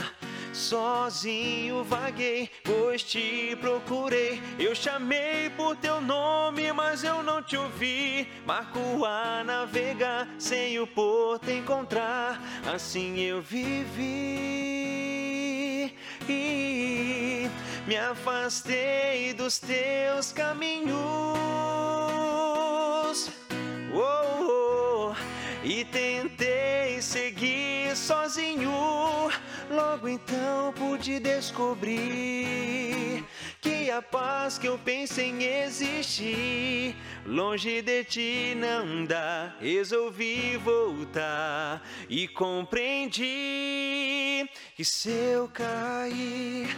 Sozinho 0.52 1.82
vaguei, 1.82 2.50
pois 2.62 3.02
te 3.02 3.56
procurei. 3.60 4.42
Eu 4.58 4.74
chamei 4.74 5.48
por 5.56 5.74
teu 5.76 6.00
nome, 6.00 6.70
mas 6.72 7.02
eu 7.02 7.22
não 7.22 7.42
te 7.42 7.56
ouvi. 7.56 8.28
Marco 8.46 9.04
a 9.04 9.42
navegar, 9.42 10.28
sem 10.38 10.78
o 10.78 10.86
porto 10.86 11.50
encontrar. 11.50 12.38
Assim 12.72 13.18
eu 13.18 13.40
vivi. 13.40 14.82
Me 17.86 17.96
afastei 17.96 19.34
dos 19.34 19.58
teus 19.58 20.32
caminhos. 20.32 20.96
Oh, 23.94 25.10
oh, 25.10 25.14
e 25.64 25.84
tentei 25.84 27.02
seguir 27.02 27.96
sozinho. 27.96 28.70
Logo 29.72 30.06
então 30.06 30.70
pude 30.74 31.18
descobrir 31.18 33.24
que 33.58 33.90
a 33.90 34.02
paz 34.02 34.58
que 34.58 34.68
eu 34.68 34.78
pensei 34.78 35.30
em 35.30 35.42
existir, 35.42 36.94
longe 37.24 37.80
de 37.80 38.04
ti 38.04 38.54
não 38.54 39.06
dá. 39.06 39.56
Resolvi 39.58 40.58
voltar 40.58 41.82
e 42.06 42.28
compreendi 42.28 44.46
que 44.82 44.86
se 44.86 45.10
eu 45.10 45.46
cair, 45.46 46.76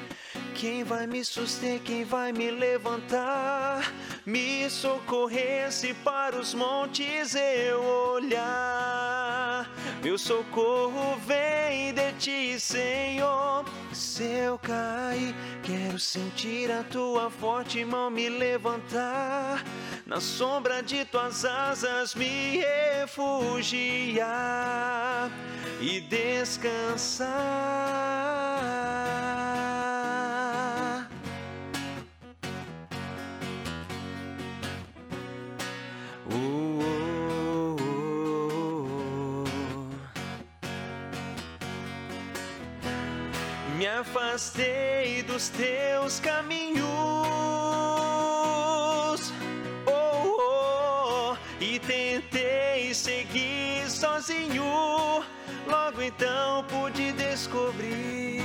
quem 0.54 0.84
vai 0.84 1.06
me 1.06 1.24
suster, 1.24 1.80
quem 1.80 2.04
vai 2.04 2.32
me 2.34 2.50
levantar, 2.50 3.90
me 4.26 4.68
socorrer 4.68 5.72
se 5.72 5.94
para 5.94 6.38
os 6.38 6.52
montes 6.52 7.34
eu 7.34 7.82
olhar. 7.82 9.66
Meu 10.02 10.18
socorro 10.18 11.16
vem 11.26 11.94
de 11.94 12.12
ti, 12.18 12.60
Senhor. 12.60 13.64
Se 13.90 14.24
eu 14.24 14.58
cair, 14.58 15.34
quero 15.62 15.98
sentir 15.98 16.70
a 16.70 16.84
tua 16.84 17.30
forte 17.30 17.82
mão 17.86 18.10
me 18.10 18.28
levantar. 18.28 19.64
Na 20.04 20.20
sombra 20.20 20.82
de 20.82 21.06
tuas 21.06 21.46
asas 21.46 22.14
me 22.14 22.58
refugiar 22.58 24.24
e 25.80 26.00
descansar. 26.00 27.93
Oh, 36.26 36.80
oh, 36.80 37.76
oh, 37.80 38.14
oh. 39.20 39.44
me 43.76 43.86
afastei 43.86 45.22
dos 45.22 45.48
teus 45.48 46.18
caminhos. 46.20 46.82
Oh, 49.86 50.36
oh, 50.40 51.36
e 51.60 51.78
tentei 51.78 52.94
seguir 52.94 53.90
sozinho. 53.90 55.24
Logo 55.66 56.02
então 56.02 56.64
pude 56.64 57.12
descobrir 57.12 58.42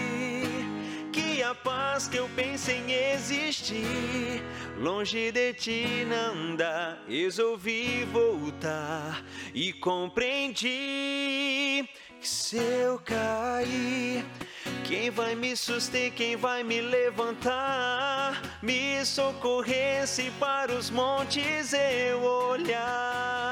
que 1.11 1.43
a 1.43 1.53
paz 1.53 2.07
que 2.07 2.17
eu 2.17 2.29
pensei 2.35 2.77
em 2.77 2.91
existir, 2.91 4.43
longe 4.77 5.31
de 5.31 5.53
ti 5.53 6.05
não 6.07 6.55
dá. 6.55 6.97
Resolvi 7.07 8.05
voltar 8.05 9.23
e 9.53 9.73
compreendi 9.73 10.69
que 12.19 12.27
se 12.27 12.57
eu 12.57 12.99
cair, 12.99 14.25
quem 14.83 15.09
vai 15.09 15.35
me 15.35 15.55
suster, 15.55 16.11
quem 16.13 16.35
vai 16.35 16.63
me 16.63 16.81
levantar, 16.81 18.41
me 18.61 19.03
socorrer 19.05 20.07
se 20.07 20.29
para 20.31 20.73
os 20.73 20.89
montes 20.89 21.73
eu 21.73 22.21
olhar. 22.21 23.48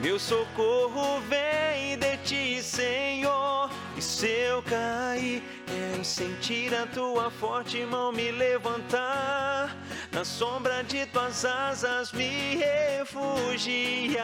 Meu 0.00 0.16
socorro 0.18 1.20
vem 1.22 1.98
de 1.98 2.16
ti, 2.18 2.62
Senhor. 2.62 3.68
E 3.96 4.02
se 4.02 4.28
eu 4.28 4.62
cair, 4.62 5.42
quero 5.66 6.04
sentir 6.04 6.72
a 6.72 6.86
tua 6.86 7.32
forte 7.32 7.84
mão 7.84 8.12
me 8.12 8.30
levantar. 8.30 9.76
Na 10.12 10.24
sombra 10.24 10.84
de 10.84 11.04
tuas 11.06 11.44
asas 11.44 12.12
me 12.12 12.54
refugiar 12.54 14.18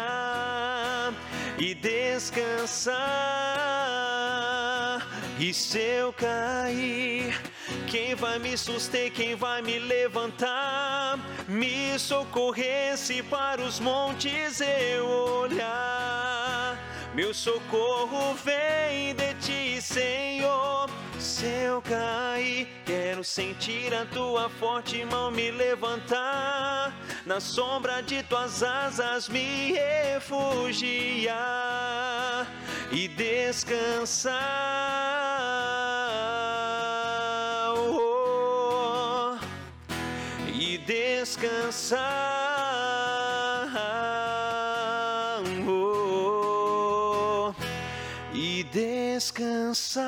e 1.58 1.74
descansar. 1.74 2.94
E 5.40 5.52
se 5.52 5.78
eu 5.80 6.12
cair, 6.12 7.36
quem 7.94 8.16
vai 8.16 8.40
me 8.40 8.58
suster, 8.58 9.12
quem 9.12 9.36
vai 9.36 9.62
me 9.62 9.78
levantar? 9.78 11.16
Me 11.46 11.96
socorrer 11.96 12.98
se 12.98 13.22
para 13.22 13.62
os 13.62 13.78
montes 13.78 14.60
eu 14.60 15.06
olhar. 15.06 16.76
Meu 17.14 17.32
socorro 17.32 18.34
vem 18.34 19.14
de 19.14 19.34
ti, 19.34 19.80
Senhor. 19.80 20.90
Se 21.20 21.46
eu 21.46 21.80
cair, 21.82 22.66
quero 22.84 23.22
sentir 23.22 23.94
a 23.94 24.04
tua 24.06 24.50
forte 24.50 25.04
mão 25.04 25.30
me 25.30 25.52
levantar. 25.52 26.92
Na 27.24 27.38
sombra 27.38 28.02
de 28.02 28.24
tuas 28.24 28.60
asas 28.64 29.28
me 29.28 29.72
refugiar 29.72 31.32
e 32.90 33.06
descansar. 33.06 34.63
Descansar. 41.44 42.00
Oh, 45.68 47.52
e 48.32 48.64
descansar. 48.64 50.04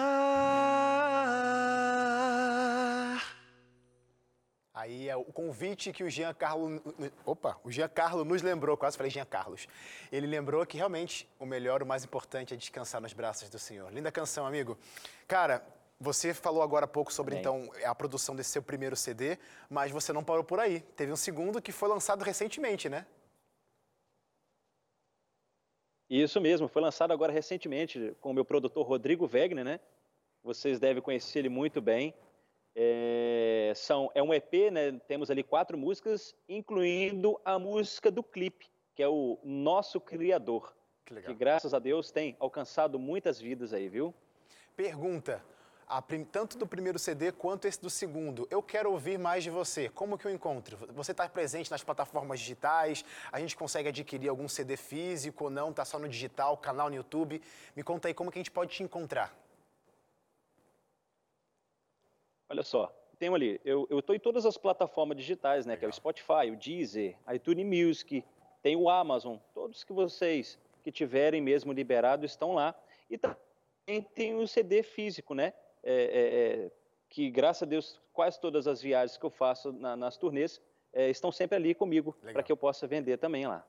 Aí 4.72 5.08
é 5.08 5.16
o 5.16 5.24
convite 5.24 5.92
que 5.92 6.04
o 6.04 6.10
Jean 6.10 6.32
Carlo, 6.32 6.80
opa, 7.24 7.58
o 7.64 7.70
Jean 7.70 7.88
Carlo 7.88 8.24
nos 8.24 8.40
lembrou, 8.40 8.76
quase 8.76 8.96
falei 8.96 9.10
Jean 9.10 9.26
Carlos. 9.26 9.68
Ele 10.10 10.26
lembrou 10.26 10.64
que 10.64 10.78
realmente 10.78 11.28
o 11.38 11.44
melhor, 11.44 11.82
o 11.82 11.86
mais 11.86 12.04
importante 12.04 12.54
é 12.54 12.56
descansar 12.56 13.00
nos 13.00 13.12
braços 13.12 13.50
do 13.50 13.58
Senhor. 13.58 13.92
Linda 13.92 14.10
canção, 14.12 14.46
amigo. 14.46 14.78
Cara, 15.26 15.62
você 15.98 16.34
falou 16.34 16.62
agora 16.62 16.84
há 16.84 16.88
pouco 16.88 17.12
sobre 17.12 17.34
Bem. 17.34 17.40
então 17.40 17.70
a 17.84 17.94
produção 17.94 18.36
desse 18.36 18.50
seu 18.50 18.62
primeiro 18.62 18.94
CD, 18.94 19.38
mas 19.68 19.90
você 19.90 20.12
não 20.12 20.22
parou 20.22 20.44
por 20.44 20.60
aí. 20.60 20.80
Teve 20.80 21.12
um 21.12 21.16
segundo 21.16 21.60
que 21.62 21.72
foi 21.72 21.88
lançado 21.88 22.22
recentemente, 22.22 22.88
né? 22.88 23.06
Isso 26.08 26.40
mesmo, 26.40 26.68
foi 26.68 26.82
lançado 26.82 27.12
agora 27.12 27.32
recentemente 27.32 28.14
com 28.20 28.30
o 28.30 28.34
meu 28.34 28.44
produtor 28.44 28.86
Rodrigo 28.86 29.26
Wegner, 29.26 29.64
né? 29.64 29.80
Vocês 30.42 30.78
devem 30.78 31.02
conhecer 31.02 31.40
ele 31.40 31.48
muito 31.48 31.80
bem. 31.80 32.14
É, 32.74 33.72
são, 33.74 34.10
é 34.14 34.22
um 34.22 34.32
EP, 34.32 34.70
né? 34.70 34.92
Temos 35.08 35.30
ali 35.30 35.42
quatro 35.42 35.76
músicas, 35.76 36.36
incluindo 36.48 37.40
a 37.44 37.58
música 37.58 38.10
do 38.10 38.22
clipe, 38.22 38.70
que 38.94 39.02
é 39.02 39.08
o 39.08 39.38
Nosso 39.42 40.00
Criador. 40.00 40.76
Que 41.04 41.14
legal. 41.14 41.32
Que 41.32 41.38
graças 41.38 41.72
a 41.72 41.78
Deus 41.78 42.10
tem 42.10 42.36
alcançado 42.38 42.98
muitas 42.98 43.40
vidas 43.40 43.72
aí, 43.72 43.88
viu? 43.88 44.14
Pergunta: 44.76 45.42
a 45.88 46.02
tanto 46.02 46.58
do 46.58 46.66
primeiro 46.66 46.98
CD 46.98 47.30
quanto 47.30 47.66
esse 47.66 47.80
do 47.80 47.88
segundo. 47.88 48.46
Eu 48.50 48.62
quero 48.62 48.90
ouvir 48.90 49.18
mais 49.18 49.44
de 49.44 49.50
você. 49.50 49.88
Como 49.88 50.18
que 50.18 50.26
eu 50.26 50.30
encontro? 50.30 50.76
Você 50.92 51.12
está 51.12 51.28
presente 51.28 51.70
nas 51.70 51.84
plataformas 51.84 52.40
digitais? 52.40 53.04
A 53.30 53.38
gente 53.38 53.56
consegue 53.56 53.88
adquirir 53.88 54.28
algum 54.28 54.48
CD 54.48 54.76
físico 54.76 55.44
ou 55.44 55.50
não? 55.50 55.72
Tá 55.72 55.84
só 55.84 55.98
no 55.98 56.08
digital, 56.08 56.56
canal 56.56 56.90
no 56.90 56.96
YouTube? 56.96 57.40
Me 57.76 57.82
conta 57.82 58.08
aí 58.08 58.14
como 58.14 58.30
que 58.32 58.38
a 58.38 58.40
gente 58.40 58.50
pode 58.50 58.72
te 58.74 58.82
encontrar. 58.82 59.32
Olha 62.48 62.62
só, 62.62 62.92
tem 63.18 63.32
ali, 63.32 63.60
eu 63.64 63.88
estou 63.92 64.14
em 64.14 64.20
todas 64.20 64.46
as 64.46 64.56
plataformas 64.56 65.16
digitais, 65.16 65.66
né? 65.66 65.76
Que 65.76 65.84
é 65.84 65.88
o 65.88 65.90
Legal. 65.90 65.96
Spotify, 65.96 66.50
o 66.52 66.56
Deezer, 66.56 67.16
iTunes 67.32 67.66
Music, 67.66 68.24
tem 68.62 68.76
o 68.76 68.88
Amazon, 68.88 69.36
todos 69.54 69.84
que 69.84 69.92
vocês 69.92 70.58
que 70.82 70.92
tiverem 70.92 71.40
mesmo 71.40 71.72
liberado 71.72 72.24
estão 72.24 72.52
lá. 72.52 72.74
E 73.10 73.18
também 73.18 74.02
tem 74.14 74.34
o 74.34 74.46
CD 74.46 74.82
físico, 74.82 75.34
né? 75.34 75.52
É, 75.88 75.92
é, 75.92 76.64
é, 76.66 76.70
que 77.08 77.30
graças 77.30 77.62
a 77.62 77.66
Deus, 77.66 78.00
quase 78.12 78.40
todas 78.40 78.66
as 78.66 78.82
viagens 78.82 79.16
que 79.16 79.24
eu 79.24 79.30
faço 79.30 79.72
na- 79.72 79.96
nas 79.96 80.16
turnês 80.16 80.60
é, 80.92 81.08
estão 81.08 81.30
sempre 81.30 81.54
ali 81.56 81.76
comigo, 81.76 82.12
para 82.32 82.42
que 82.42 82.50
eu 82.50 82.56
possa 82.56 82.88
vender 82.88 83.18
também 83.18 83.46
lá. 83.46 83.64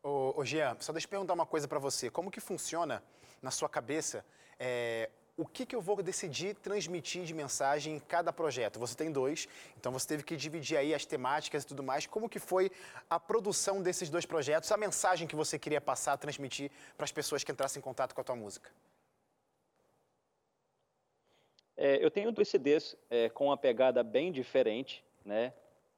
Ô, 0.00 0.34
ô 0.36 0.44
Jean, 0.44 0.76
só 0.78 0.92
deixa 0.92 1.06
eu 1.06 1.10
perguntar 1.10 1.32
uma 1.32 1.46
coisa 1.46 1.66
para 1.66 1.80
você. 1.80 2.10
Como 2.10 2.30
que 2.30 2.38
funciona 2.38 3.02
na 3.42 3.50
sua 3.50 3.68
cabeça 3.68 4.24
é, 4.56 5.10
o 5.36 5.44
que, 5.44 5.66
que 5.66 5.74
eu 5.74 5.80
vou 5.80 6.00
decidir 6.00 6.54
transmitir 6.54 7.24
de 7.24 7.34
mensagem 7.34 7.96
em 7.96 7.98
cada 7.98 8.32
projeto? 8.32 8.78
Você 8.78 8.94
tem 8.94 9.10
dois, 9.10 9.48
então 9.76 9.90
você 9.90 10.06
teve 10.06 10.22
que 10.22 10.36
dividir 10.36 10.76
aí 10.76 10.94
as 10.94 11.04
temáticas 11.04 11.64
e 11.64 11.66
tudo 11.66 11.82
mais. 11.82 12.06
Como 12.06 12.28
que 12.28 12.38
foi 12.38 12.70
a 13.10 13.18
produção 13.18 13.82
desses 13.82 14.08
dois 14.08 14.24
projetos, 14.24 14.70
a 14.70 14.76
mensagem 14.76 15.26
que 15.26 15.34
você 15.34 15.58
queria 15.58 15.80
passar, 15.80 16.16
transmitir 16.18 16.70
para 16.96 17.04
as 17.04 17.10
pessoas 17.10 17.42
que 17.42 17.50
entrassem 17.50 17.80
em 17.80 17.82
contato 17.82 18.14
com 18.14 18.20
a 18.20 18.24
tua 18.24 18.36
música? 18.36 18.70
É, 21.76 22.04
eu 22.04 22.10
tenho 22.10 22.30
dois 22.30 22.48
CDs 22.48 22.96
é, 23.10 23.28
com 23.28 23.46
uma 23.46 23.56
pegada 23.56 24.02
bem 24.02 24.30
diferente, 24.30 25.04
né? 25.24 25.52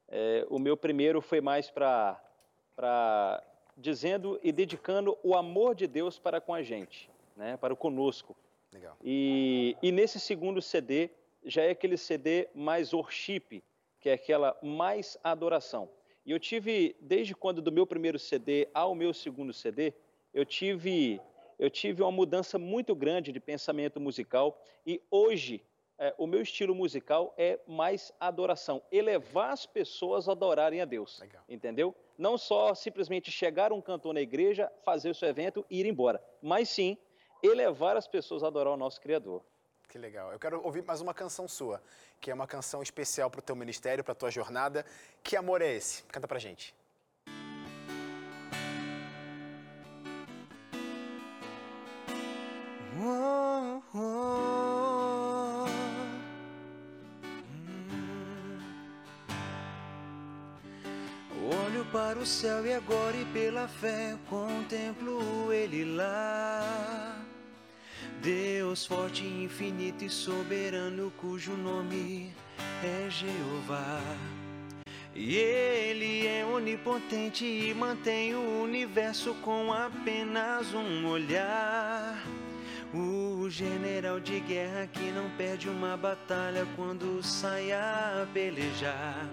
É, 0.07 0.45
o 0.49 0.57
meu 0.57 0.75
primeiro 0.75 1.21
foi 1.21 1.41
mais 1.41 1.69
para 1.69 2.21
para 2.75 3.43
dizendo 3.75 4.39
e 4.43 4.51
dedicando 4.51 5.17
o 5.23 5.35
amor 5.35 5.73
de 5.73 5.87
Deus 5.87 6.19
para 6.19 6.39
com 6.39 6.53
a 6.53 6.61
gente, 6.61 7.09
né? 7.35 7.57
Para 7.57 7.73
o 7.73 7.77
conosco. 7.77 8.35
Legal. 8.71 8.95
E, 9.03 9.75
e 9.81 9.91
nesse 9.91 10.19
segundo 10.19 10.61
CD 10.61 11.09
já 11.43 11.63
é 11.63 11.71
aquele 11.71 11.97
CD 11.97 12.47
mais 12.53 12.93
worship, 12.93 13.63
que 13.99 14.09
é 14.09 14.13
aquela 14.13 14.57
mais 14.61 15.17
adoração. 15.23 15.89
E 16.25 16.31
eu 16.31 16.39
tive 16.39 16.95
desde 16.99 17.33
quando 17.33 17.61
do 17.61 17.71
meu 17.71 17.87
primeiro 17.87 18.19
CD 18.19 18.67
ao 18.73 18.93
meu 18.93 19.13
segundo 19.13 19.53
CD, 19.53 19.93
eu 20.33 20.45
tive 20.45 21.21
eu 21.57 21.69
tive 21.69 22.01
uma 22.01 22.11
mudança 22.11 22.57
muito 22.57 22.95
grande 22.95 23.31
de 23.31 23.39
pensamento 23.39 23.99
musical 23.99 24.61
e 24.85 25.01
hoje 25.09 25.63
é, 25.99 26.13
o 26.17 26.27
meu 26.27 26.41
estilo 26.41 26.75
musical 26.75 27.33
é 27.37 27.59
mais 27.67 28.13
adoração, 28.19 28.81
elevar 28.91 29.51
as 29.51 29.65
pessoas 29.65 30.29
a 30.29 30.33
adorarem 30.33 30.79
a 30.79 30.85
Deus, 30.85 31.19
Legal. 31.19 31.43
entendeu? 31.49 31.95
Não 32.17 32.37
só 32.37 32.75
simplesmente 32.75 33.31
chegar 33.31 33.73
um 33.73 33.81
cantor 33.81 34.13
na 34.13 34.21
igreja, 34.21 34.71
fazer 34.83 35.09
o 35.09 35.15
seu 35.15 35.27
evento 35.27 35.65
e 35.69 35.79
ir 35.79 35.85
embora, 35.87 36.23
mas 36.41 36.69
sim 36.69 36.97
elevar 37.41 37.97
as 37.97 38.07
pessoas 38.07 38.43
a 38.43 38.47
adorar 38.47 38.73
o 38.73 38.77
nosso 38.77 39.01
Criador. 39.01 39.43
Que 39.87 39.97
legal. 39.97 40.31
Eu 40.31 40.39
quero 40.39 40.63
ouvir 40.63 40.83
mais 40.83 41.01
uma 41.01 41.13
canção 41.13 41.47
sua, 41.47 41.81
que 42.19 42.29
é 42.29 42.33
uma 42.33 42.45
canção 42.45 42.83
especial 42.83 43.31
para 43.31 43.39
o 43.39 43.41
teu 43.41 43.55
ministério, 43.55 44.03
para 44.03 44.11
a 44.11 44.15
tua 44.15 44.29
jornada. 44.29 44.85
Que 45.23 45.35
amor 45.35 45.61
é 45.61 45.73
esse? 45.73 46.03
Canta 46.03 46.27
pra 46.27 46.37
gente. 46.37 46.75
Oh, 53.09 53.81
oh. 53.93 55.65
Hum. 57.49 58.59
Olho 61.65 61.85
para 61.85 62.19
o 62.19 62.25
céu 62.25 62.65
e 62.65 62.73
agora 62.73 63.15
e 63.15 63.23
pela 63.27 63.69
fé 63.69 64.17
contemplo 64.29 65.53
ele 65.53 65.85
lá. 65.95 67.15
Deus 68.21 68.85
forte, 68.85 69.23
infinito 69.23 70.03
e 70.03 70.09
soberano, 70.09 71.09
cujo 71.15 71.53
nome 71.55 72.33
é 72.83 73.09
Jeová. 73.09 74.01
E 75.15 75.35
ele 75.35 76.27
é 76.27 76.45
onipotente 76.45 77.45
e 77.45 77.73
mantém 77.73 78.35
o 78.35 78.61
universo 78.61 79.33
com 79.35 79.71
apenas 79.71 80.73
um 80.73 81.07
olhar. 81.07 81.76
General 83.57 84.19
de 84.19 84.39
guerra 84.39 84.85
que 84.85 85.09
não 85.09 85.31
perde 85.31 85.67
uma 85.67 85.97
batalha 85.97 86.67
quando 86.75 87.23
sai 87.23 87.71
a 87.71 88.27
pelejar. 88.31 89.27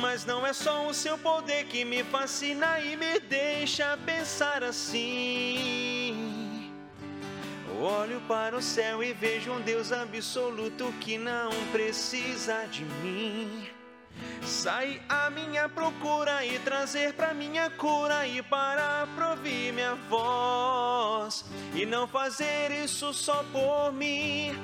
Mas 0.00 0.24
não 0.24 0.46
é 0.46 0.54
só 0.54 0.86
o 0.88 0.94
seu 0.94 1.18
poder 1.18 1.66
que 1.66 1.84
me 1.84 2.02
fascina 2.02 2.80
e 2.80 2.96
me 2.96 3.20
deixa 3.20 3.94
pensar 4.06 4.64
assim. 4.64 6.14
Olho 7.78 8.22
para 8.26 8.56
o 8.56 8.62
céu 8.62 9.04
e 9.04 9.12
vejo 9.12 9.52
um 9.52 9.60
Deus 9.60 9.92
absoluto 9.92 10.90
que 10.98 11.18
não 11.18 11.50
precisa 11.72 12.64
de 12.70 12.86
mim. 12.86 13.75
Sai 14.42 15.00
à 15.08 15.30
minha 15.30 15.68
procura 15.68 16.44
e 16.44 16.58
trazer 16.60 17.14
pra 17.14 17.34
minha 17.34 17.68
cura 17.70 18.26
e 18.26 18.42
para 18.42 19.06
provir 19.14 19.72
minha 19.72 19.94
voz. 20.08 21.44
E 21.74 21.84
não 21.84 22.06
fazer 22.06 22.70
isso 22.84 23.12
só 23.12 23.44
por 23.52 23.92
mim, 23.92 24.54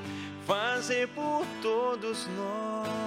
fazer 0.47 1.09
por 1.09 1.45
todos 1.61 2.27
nós. 2.37 3.03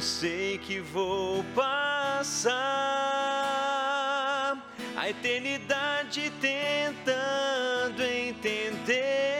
Sei 0.00 0.58
que 0.58 0.78
vou 0.78 1.42
passar 1.56 2.48
a 4.96 5.10
eternidade 5.10 6.32
tentando 6.40 8.02
entender. 8.02 9.37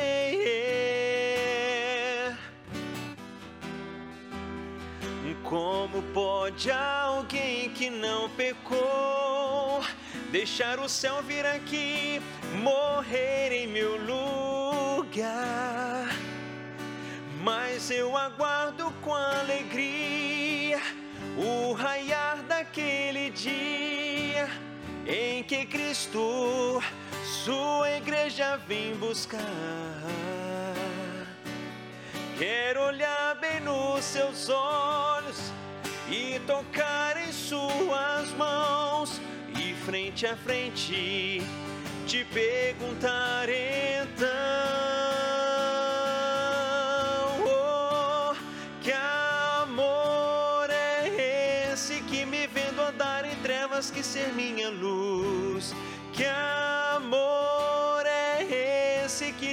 Como 5.49 6.03
pode 6.13 6.71
alguém 6.71 7.71
que 7.71 7.89
não 7.89 8.29
pecou 8.29 9.83
deixar 10.31 10.79
o 10.79 10.87
céu 10.87 11.23
vir 11.23 11.47
aqui, 11.47 12.21
morrer 12.61 13.51
em 13.53 13.67
meu 13.67 13.97
lugar? 13.97 15.25
Mas 17.43 17.91
eu 17.91 18.15
aguardo 18.15 18.93
com 19.03 19.15
alegria 19.15 20.83
o 21.39 21.73
raiar 21.73 22.43
daquele 22.43 23.31
dia 23.31 24.51
em 25.07 25.43
que 25.43 25.65
Cristo 25.65 26.83
sua 27.25 27.91
igreja 27.93 28.59
vem 28.69 28.95
buscar. 28.97 29.39
Quero 32.39 32.85
olhar 32.85 33.35
bem 33.41 33.59
nos 33.59 34.05
seus 34.05 34.49
olhos 34.49 35.53
e 36.09 36.39
tocar 36.47 37.17
em 37.17 37.33
suas 37.33 38.31
mãos. 38.39 39.21
E 39.59 39.75
frente 39.85 40.25
a 40.25 40.37
frente 40.37 41.43
te 42.07 42.25
perguntar 42.27 43.49
então 43.49 44.29
oh, 47.45 48.37
que 48.83 48.93
amor 49.63 50.71
é 50.71 51.73
esse 51.73 52.01
que 52.03 52.25
me 52.25 52.47
vendo 52.47 52.81
andar 52.81 53.25
em 53.25 53.35
trevas 53.43 53.91
que 53.91 54.01
ser 54.01 54.33
minha 54.33 54.71
luz? 54.71 55.75
Que 56.13 56.25
amor 56.25 56.68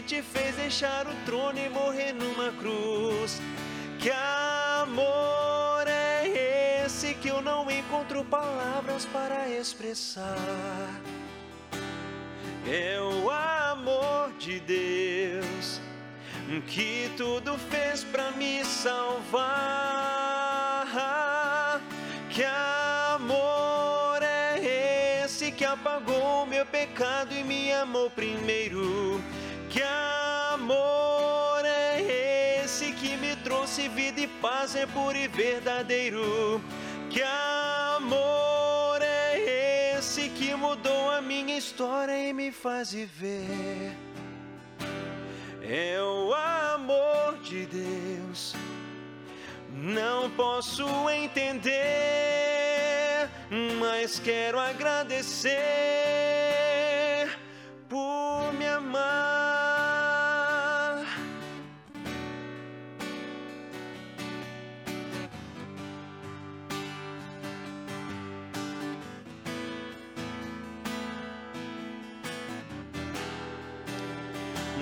te 0.06 0.22
fez 0.22 0.56
deixar 0.56 1.08
o 1.08 1.14
trono 1.26 1.58
e 1.58 1.68
morrer 1.70 2.14
numa 2.14 2.52
cruz 2.54 3.42
que 4.00 4.12
amor 4.82 5.88
é 5.88 6.84
esse 6.86 7.14
que 7.16 7.28
eu 7.28 7.42
não 7.42 7.70
encontro 7.72 8.24
palavras 8.26 9.06
para 9.06 9.50
expressar 9.50 11.02
é 12.68 13.00
o 13.00 13.30
amor 13.30 14.32
de 14.40 14.60
Deus 14.60 15.82
que 16.68 17.12
tudo 17.18 17.58
fez 17.58 18.04
para 18.04 18.32
me 18.32 18.64
salvar. 18.64 19.42
Que 22.30 22.44
amor 22.44 24.22
é 24.22 25.24
esse 25.24 25.52
que 25.52 25.66
apagou 25.66 26.46
meu 26.46 26.66
pecado 26.66 27.34
e 27.34 27.44
me 27.44 27.72
amou 27.74 28.10
primeiro? 28.10 29.22
Que 29.76 29.84
amor 30.54 31.66
é 31.66 32.62
esse 32.64 32.94
que 32.94 33.18
me 33.18 33.36
trouxe 33.36 33.90
vida 33.90 34.22
e 34.22 34.28
paz 34.28 34.74
é 34.74 34.86
puro 34.86 35.18
e 35.18 35.28
verdadeiro? 35.28 36.62
Que 37.10 37.22
amor 37.22 39.02
é 39.02 39.98
esse 39.98 40.30
que 40.30 40.56
mudou 40.56 41.12
a 41.12 41.22
minha 41.22 41.58
história 41.58 42.18
e 42.18 42.32
me 42.32 42.54
faz 42.54 42.94
viver? 42.94 43.98
É 45.62 46.02
o 46.02 46.34
amor 46.34 47.38
de 47.44 47.66
Deus. 47.66 48.56
Não 49.74 50.30
posso 50.30 50.88
entender, 51.10 51.68
mas 53.78 54.20
quero 54.20 54.58
agradecer 54.58 56.06
por 57.90 58.54
me 58.54 58.68
amar. 58.68 59.26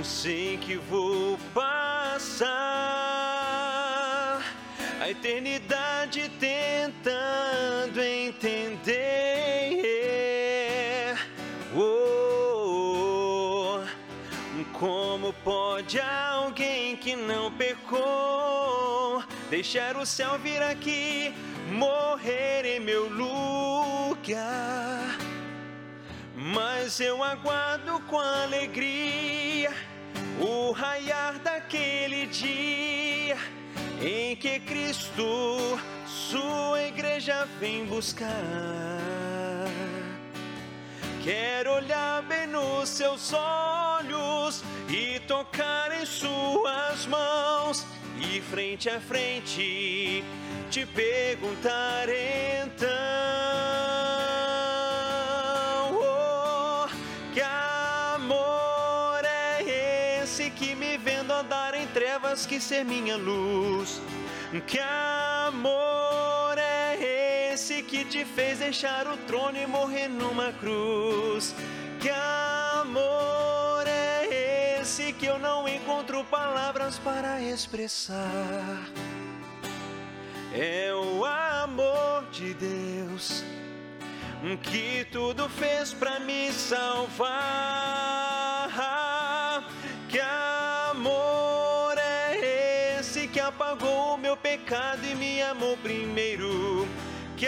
Sei 0.04 0.58
que 0.58 0.76
vou 0.76 1.38
passar 1.54 2.54
a 5.02 5.10
eternidade 5.10 6.30
tentando 6.40 8.00
entender. 8.00 9.03
Pode 15.94 16.00
alguém 16.00 16.96
que 16.96 17.16
não 17.16 17.52
pecou 17.52 19.24
deixar 19.50 19.96
o 19.96 20.06
céu 20.06 20.40
vir 20.40 20.62
aqui, 20.64 21.32
morrer 21.72 22.66
em 22.66 22.80
meu 22.80 23.08
lugar? 23.10 24.40
Mas 26.36 27.00
eu 27.00 27.24
aguardo 27.24 28.00
com 28.08 28.20
alegria 28.20 29.72
o 30.40 30.72
raiar 30.72 31.38
daquele 31.40 32.26
dia 32.26 33.38
em 34.02 34.36
que 34.36 34.60
Cristo 34.62 35.80
sua 36.08 36.82
igreja 36.82 37.48
vem 37.60 37.86
buscar. 37.86 38.34
Quero 41.24 41.76
olhar 41.76 42.22
bem 42.24 42.48
nos 42.48 42.90
seus 42.90 43.32
olhos 43.32 44.62
e 44.90 45.20
tocar 45.22 45.83
suas 46.14 47.06
mãos 47.08 47.86
e 48.20 48.40
frente 48.42 48.90
a 48.90 49.00
frente 49.00 50.24
te 50.70 50.86
perguntar 50.86 52.08
então 52.10 52.88
oh, 55.96 56.88
que 57.34 57.42
amor 58.16 59.26
é 59.26 60.22
esse 60.22 60.50
que 60.52 60.76
me 60.76 60.98
vendo 60.98 61.32
andar 61.32 61.74
em 61.74 61.88
trevas 61.88 62.46
que 62.46 62.60
ser 62.60 62.86
minha 62.86 63.18
luz? 63.18 64.02
Que 64.68 64.80
amor 65.48 66.58
é 66.58 67.52
esse 67.52 67.82
que 67.82 68.06
te 68.06 68.24
fez 68.24 68.60
deixar 68.60 69.08
o 69.08 69.18
trono 69.18 69.58
e 69.58 69.66
morrer 69.66 70.08
numa 70.08 70.54
cruz? 70.54 71.56
Que 72.00 72.10
amor 72.10 73.63
esse 74.94 75.12
que 75.12 75.26
eu 75.26 75.40
não 75.40 75.68
encontro 75.68 76.24
palavras 76.26 77.00
para 77.00 77.42
expressar 77.42 78.80
é 80.54 80.94
o 80.94 81.26
amor 81.26 82.26
de 82.32 82.54
Deus 82.54 83.44
que 84.62 85.04
tudo 85.12 85.50
fez 85.50 85.96
para 85.96 86.20
me 86.20 86.52
salvar. 86.52 87.24
Que 90.08 90.20
amor 90.92 91.98
é 91.98 93.00
esse 93.00 93.28
que 93.28 93.40
apagou 93.40 94.14
o 94.14 94.18
meu 94.18 94.38
pecado 94.38 95.04
e 95.12 95.16
me 95.16 95.42
amou 95.42 95.76
primeiro? 95.78 96.88
Que 97.36 97.48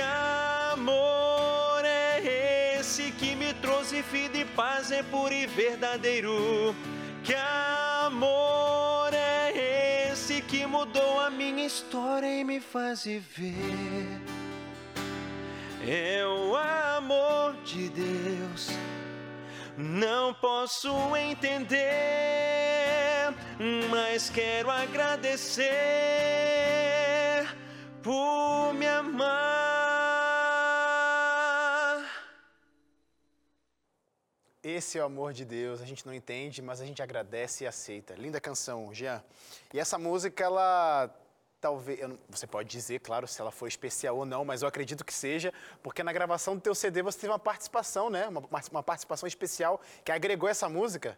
amor 0.74 1.86
é 1.86 2.80
esse 2.80 3.12
que 3.12 3.36
me 3.36 3.54
trouxe 3.54 4.02
vida 4.02 4.36
e 4.36 4.46
paz 4.46 4.92
é 4.92 5.04
puro 5.04 5.32
e 5.32 5.46
verdadeiro? 5.46 6.74
Que 7.26 7.34
amor 8.06 9.12
é 9.12 10.12
esse 10.12 10.44
que 10.44 10.64
mudou 10.68 11.20
a 11.20 11.32
minha 11.32 11.66
história 11.66 12.28
e 12.28 12.44
me 12.44 12.60
faz 12.60 13.06
viver? 13.06 14.22
É 15.88 16.24
o 16.24 16.56
amor 16.56 17.56
de 17.64 17.90
Deus 17.90 18.70
Não 19.76 20.36
posso 20.36 21.16
entender, 21.16 21.74
mas 23.90 24.30
quero 24.30 24.70
agradecer 24.70 25.66
por 28.04 28.72
me 28.76 28.86
amar. 28.86 29.45
Esse 34.76 34.98
é 34.98 35.02
o 35.02 35.06
amor 35.06 35.32
de 35.32 35.46
Deus, 35.46 35.82
a 35.82 35.86
gente 35.86 36.06
não 36.06 36.14
entende, 36.14 36.62
mas 36.62 36.82
a 36.82 36.86
gente 36.86 37.02
agradece 37.02 37.64
e 37.64 37.68
aceita. 37.68 38.14
Linda 38.14 38.42
canção, 38.42 38.94
Jean. 38.94 39.24
E 39.74 39.80
essa 39.80 39.98
música, 39.98 40.44
ela 40.44 41.10
talvez, 41.62 42.02
não- 42.02 42.20
você 42.28 42.46
pode 42.46 42.68
dizer, 42.68 43.00
claro, 43.00 43.26
se 43.26 43.40
ela 43.40 43.52
foi 43.52 43.70
especial 43.70 44.18
ou 44.18 44.26
não, 44.26 44.44
mas 44.44 44.62
eu 44.64 44.68
acredito 44.68 45.06
que 45.06 45.14
seja, 45.14 45.54
porque 45.82 46.04
na 46.04 46.12
gravação 46.12 46.56
do 46.56 46.62
teu 46.62 46.76
CD 46.76 47.02
você 47.02 47.22
teve 47.22 47.32
uma 47.32 47.40
participação, 47.40 48.10
né? 48.10 48.28
Uma, 48.28 48.42
uma 48.70 48.84
participação 48.84 49.26
especial 49.26 49.80
que 50.04 50.12
agregou 50.12 50.50
essa 50.50 50.68
música. 50.68 51.18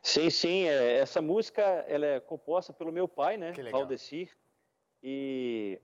Sim, 0.00 0.30
sim. 0.30 0.62
é, 0.62 0.98
essa 0.98 1.20
música 1.20 1.60
ela 1.88 2.06
é 2.06 2.20
composta 2.20 2.72
pelo 2.72 2.92
meu 2.92 3.08
pai, 3.08 3.36
né? 3.36 3.52
Valdecir. 3.72 4.30
E, 5.02 5.80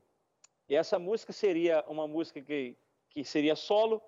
e 0.68 0.76
essa 0.76 1.00
música 1.00 1.32
seria 1.32 1.84
uma 1.88 2.06
música 2.06 2.40
que, 2.40 2.76
que 3.10 3.24
seria 3.24 3.56
solo, 3.56 4.00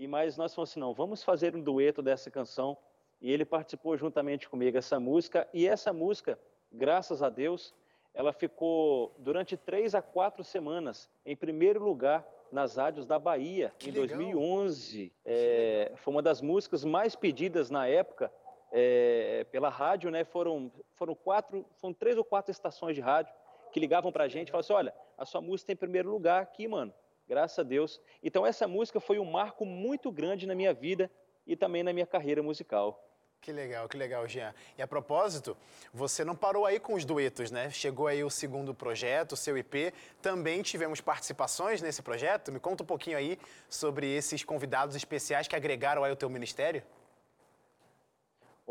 e 0.00 0.08
mas 0.08 0.38
nós 0.38 0.54
falamos 0.54 0.70
assim, 0.70 0.80
não, 0.80 0.94
vamos 0.94 1.22
fazer 1.22 1.54
um 1.54 1.60
dueto 1.60 2.00
dessa 2.00 2.30
canção. 2.30 2.74
E 3.20 3.30
ele 3.30 3.44
participou 3.44 3.98
juntamente 3.98 4.48
comigo 4.48 4.78
essa 4.78 4.98
música. 4.98 5.46
E 5.52 5.68
essa 5.68 5.92
música, 5.92 6.38
graças 6.72 7.22
a 7.22 7.28
Deus, 7.28 7.74
ela 8.14 8.32
ficou 8.32 9.14
durante 9.18 9.58
três 9.58 9.94
a 9.94 10.00
quatro 10.00 10.42
semanas 10.42 11.10
em 11.26 11.36
primeiro 11.36 11.84
lugar 11.84 12.26
nas 12.50 12.76
rádios 12.76 13.04
da 13.04 13.18
Bahia 13.18 13.74
Que 13.78 13.90
em 13.90 13.92
legal. 13.92 14.16
2011. 14.16 15.12
É, 15.22 15.92
foi 15.96 16.14
uma 16.14 16.22
das 16.22 16.40
músicas 16.40 16.82
mais 16.82 17.14
pedidas 17.14 17.68
na 17.68 17.86
época 17.86 18.32
é, 18.72 19.44
pela 19.52 19.68
rádio, 19.68 20.10
né? 20.10 20.24
Foram, 20.24 20.72
foram 20.94 21.14
quatro, 21.14 21.66
foram 21.76 21.92
três 21.92 22.16
ou 22.16 22.24
quatro 22.24 22.50
estações 22.50 22.94
de 22.94 23.02
rádio 23.02 23.34
que 23.70 23.78
ligavam 23.78 24.10
pra 24.10 24.28
gente 24.28 24.48
e 24.48 24.50
falavam 24.50 24.64
assim: 24.64 24.72
olha, 24.72 24.94
a 25.18 25.26
sua 25.26 25.42
música 25.42 25.66
tem 25.66 25.76
primeiro 25.76 26.10
lugar 26.10 26.42
aqui, 26.42 26.66
mano. 26.66 26.90
Graças 27.30 27.60
a 27.60 27.62
Deus. 27.62 28.00
Então 28.24 28.44
essa 28.44 28.66
música 28.66 28.98
foi 28.98 29.20
um 29.20 29.24
marco 29.24 29.64
muito 29.64 30.10
grande 30.10 30.48
na 30.48 30.54
minha 30.56 30.74
vida 30.74 31.08
e 31.46 31.54
também 31.54 31.84
na 31.84 31.92
minha 31.92 32.04
carreira 32.04 32.42
musical. 32.42 33.06
Que 33.40 33.52
legal, 33.52 33.88
que 33.88 33.96
legal, 33.96 34.26
Jean. 34.26 34.52
E 34.76 34.82
a 34.82 34.86
propósito, 34.88 35.56
você 35.94 36.24
não 36.24 36.34
parou 36.34 36.66
aí 36.66 36.80
com 36.80 36.94
os 36.94 37.04
duetos, 37.04 37.52
né? 37.52 37.70
Chegou 37.70 38.08
aí 38.08 38.24
o 38.24 38.28
segundo 38.28 38.74
projeto, 38.74 39.32
o 39.32 39.36
seu 39.36 39.56
IP. 39.56 39.94
Também 40.20 40.60
tivemos 40.60 41.00
participações 41.00 41.80
nesse 41.80 42.02
projeto. 42.02 42.50
Me 42.50 42.58
conta 42.58 42.82
um 42.82 42.86
pouquinho 42.86 43.16
aí 43.16 43.38
sobre 43.68 44.12
esses 44.12 44.42
convidados 44.42 44.96
especiais 44.96 45.46
que 45.46 45.54
agregaram 45.54 46.02
aí 46.02 46.10
o 46.10 46.16
teu 46.16 46.28
ministério. 46.28 46.82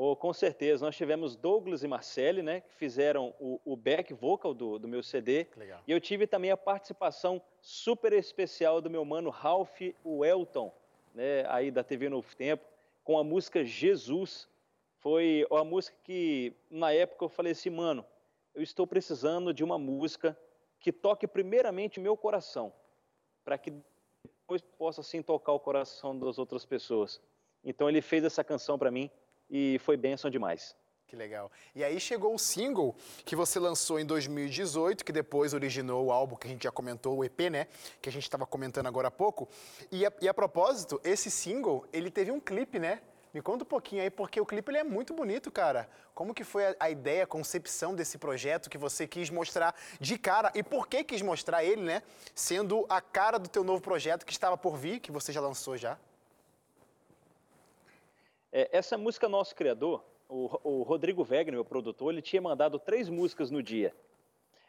Oh, 0.01 0.15
com 0.15 0.31
certeza, 0.31 0.85
nós 0.85 0.95
tivemos 0.95 1.35
Douglas 1.35 1.83
e 1.83 1.87
Marcele, 1.87 2.41
né, 2.41 2.61
que 2.61 2.73
fizeram 2.75 3.35
o, 3.37 3.59
o 3.65 3.75
back 3.75 4.13
vocal 4.13 4.53
do, 4.53 4.79
do 4.79 4.87
meu 4.87 5.03
CD. 5.03 5.45
Legal. 5.57 5.83
E 5.85 5.91
eu 5.91 5.99
tive 5.99 6.25
também 6.25 6.51
a 6.51 6.55
participação 6.55 7.41
super 7.59 8.13
especial 8.13 8.79
do 8.79 8.89
meu 8.89 9.03
mano 9.03 9.29
Ralph 9.29 9.81
Welton, 10.05 10.73
né, 11.13 11.43
aí 11.49 11.69
da 11.69 11.83
TV 11.83 12.07
Novo 12.07 12.33
Tempo, 12.33 12.63
com 13.03 13.17
a 13.19 13.25
música 13.25 13.65
Jesus. 13.65 14.47
Foi 14.99 15.45
uma 15.51 15.65
música 15.65 15.97
que, 16.05 16.55
na 16.71 16.93
época, 16.93 17.25
eu 17.25 17.29
falei 17.29 17.51
assim, 17.51 17.69
mano, 17.69 18.05
eu 18.55 18.63
estou 18.63 18.87
precisando 18.87 19.53
de 19.53 19.65
uma 19.65 19.77
música 19.77 20.39
que 20.79 20.93
toque 20.93 21.27
primeiramente 21.27 21.99
meu 21.99 22.15
coração, 22.15 22.71
para 23.43 23.57
que 23.57 23.73
depois 24.23 24.61
possa, 24.61 25.01
assim, 25.01 25.21
tocar 25.21 25.51
o 25.51 25.59
coração 25.59 26.17
das 26.17 26.39
outras 26.39 26.65
pessoas. 26.65 27.19
Então 27.65 27.89
ele 27.89 28.01
fez 28.01 28.23
essa 28.23 28.45
canção 28.45 28.79
para 28.79 28.89
mim 28.89 29.11
e 29.49 29.79
foi 29.79 29.97
bênção 29.97 30.29
demais. 30.29 30.75
Que 31.09 31.15
legal. 31.15 31.51
E 31.73 31.83
aí 31.83 31.99
chegou 31.99 32.35
o 32.35 32.37
single 32.37 32.95
que 33.25 33.35
você 33.35 33.59
lançou 33.59 33.99
em 33.99 34.05
2018, 34.05 35.03
que 35.03 35.11
depois 35.11 35.55
originou 35.55 36.05
o 36.05 36.11
álbum 36.11 36.35
que 36.35 36.45
a 36.45 36.49
gente 36.51 36.65
já 36.65 36.71
comentou, 36.71 37.17
o 37.17 37.25
EP, 37.25 37.49
né? 37.49 37.65
Que 37.99 38.09
a 38.09 38.11
gente 38.11 38.23
estava 38.23 38.45
comentando 38.45 38.85
agora 38.85 39.07
há 39.07 39.11
pouco. 39.11 39.49
E 39.91 40.05
a, 40.05 40.13
e 40.21 40.27
a 40.29 40.33
propósito, 40.35 41.01
esse 41.03 41.31
single, 41.31 41.83
ele 41.91 42.11
teve 42.11 42.29
um 42.29 42.39
clipe, 42.39 42.77
né? 42.77 43.01
Me 43.33 43.41
conta 43.41 43.63
um 43.63 43.67
pouquinho 43.67 44.03
aí, 44.03 44.11
porque 44.11 44.39
o 44.39 44.45
clipe 44.45 44.69
ele 44.69 44.77
é 44.77 44.83
muito 44.83 45.11
bonito, 45.11 45.51
cara. 45.51 45.89
Como 46.13 46.31
que 46.31 46.43
foi 46.43 46.67
a, 46.67 46.75
a 46.79 46.89
ideia, 46.91 47.23
a 47.23 47.27
concepção 47.27 47.95
desse 47.95 48.19
projeto 48.19 48.69
que 48.69 48.77
você 48.77 49.07
quis 49.07 49.31
mostrar 49.31 49.75
de 49.99 50.15
cara? 50.15 50.51
E 50.53 50.61
por 50.61 50.87
que 50.87 51.03
quis 51.03 51.23
mostrar 51.23 51.63
ele, 51.63 51.81
né? 51.81 52.03
Sendo 52.35 52.85
a 52.87 53.01
cara 53.01 53.39
do 53.39 53.49
teu 53.49 53.63
novo 53.63 53.81
projeto 53.81 54.27
que 54.27 54.31
estava 54.31 54.55
por 54.55 54.77
vir, 54.77 54.99
que 54.99 55.11
você 55.11 55.31
já 55.31 55.41
lançou 55.41 55.75
já. 55.75 55.97
É, 58.51 58.69
essa 58.71 58.97
música 58.97 59.29
Nosso 59.29 59.55
Criador, 59.55 60.03
o, 60.27 60.49
o 60.63 60.83
Rodrigo 60.83 61.23
Wegner, 61.23 61.53
meu 61.55 61.65
produtor, 61.65 62.11
ele 62.11 62.21
tinha 62.21 62.41
mandado 62.41 62.79
três 62.79 63.09
músicas 63.09 63.51
no 63.51 63.61
dia. 63.61 63.93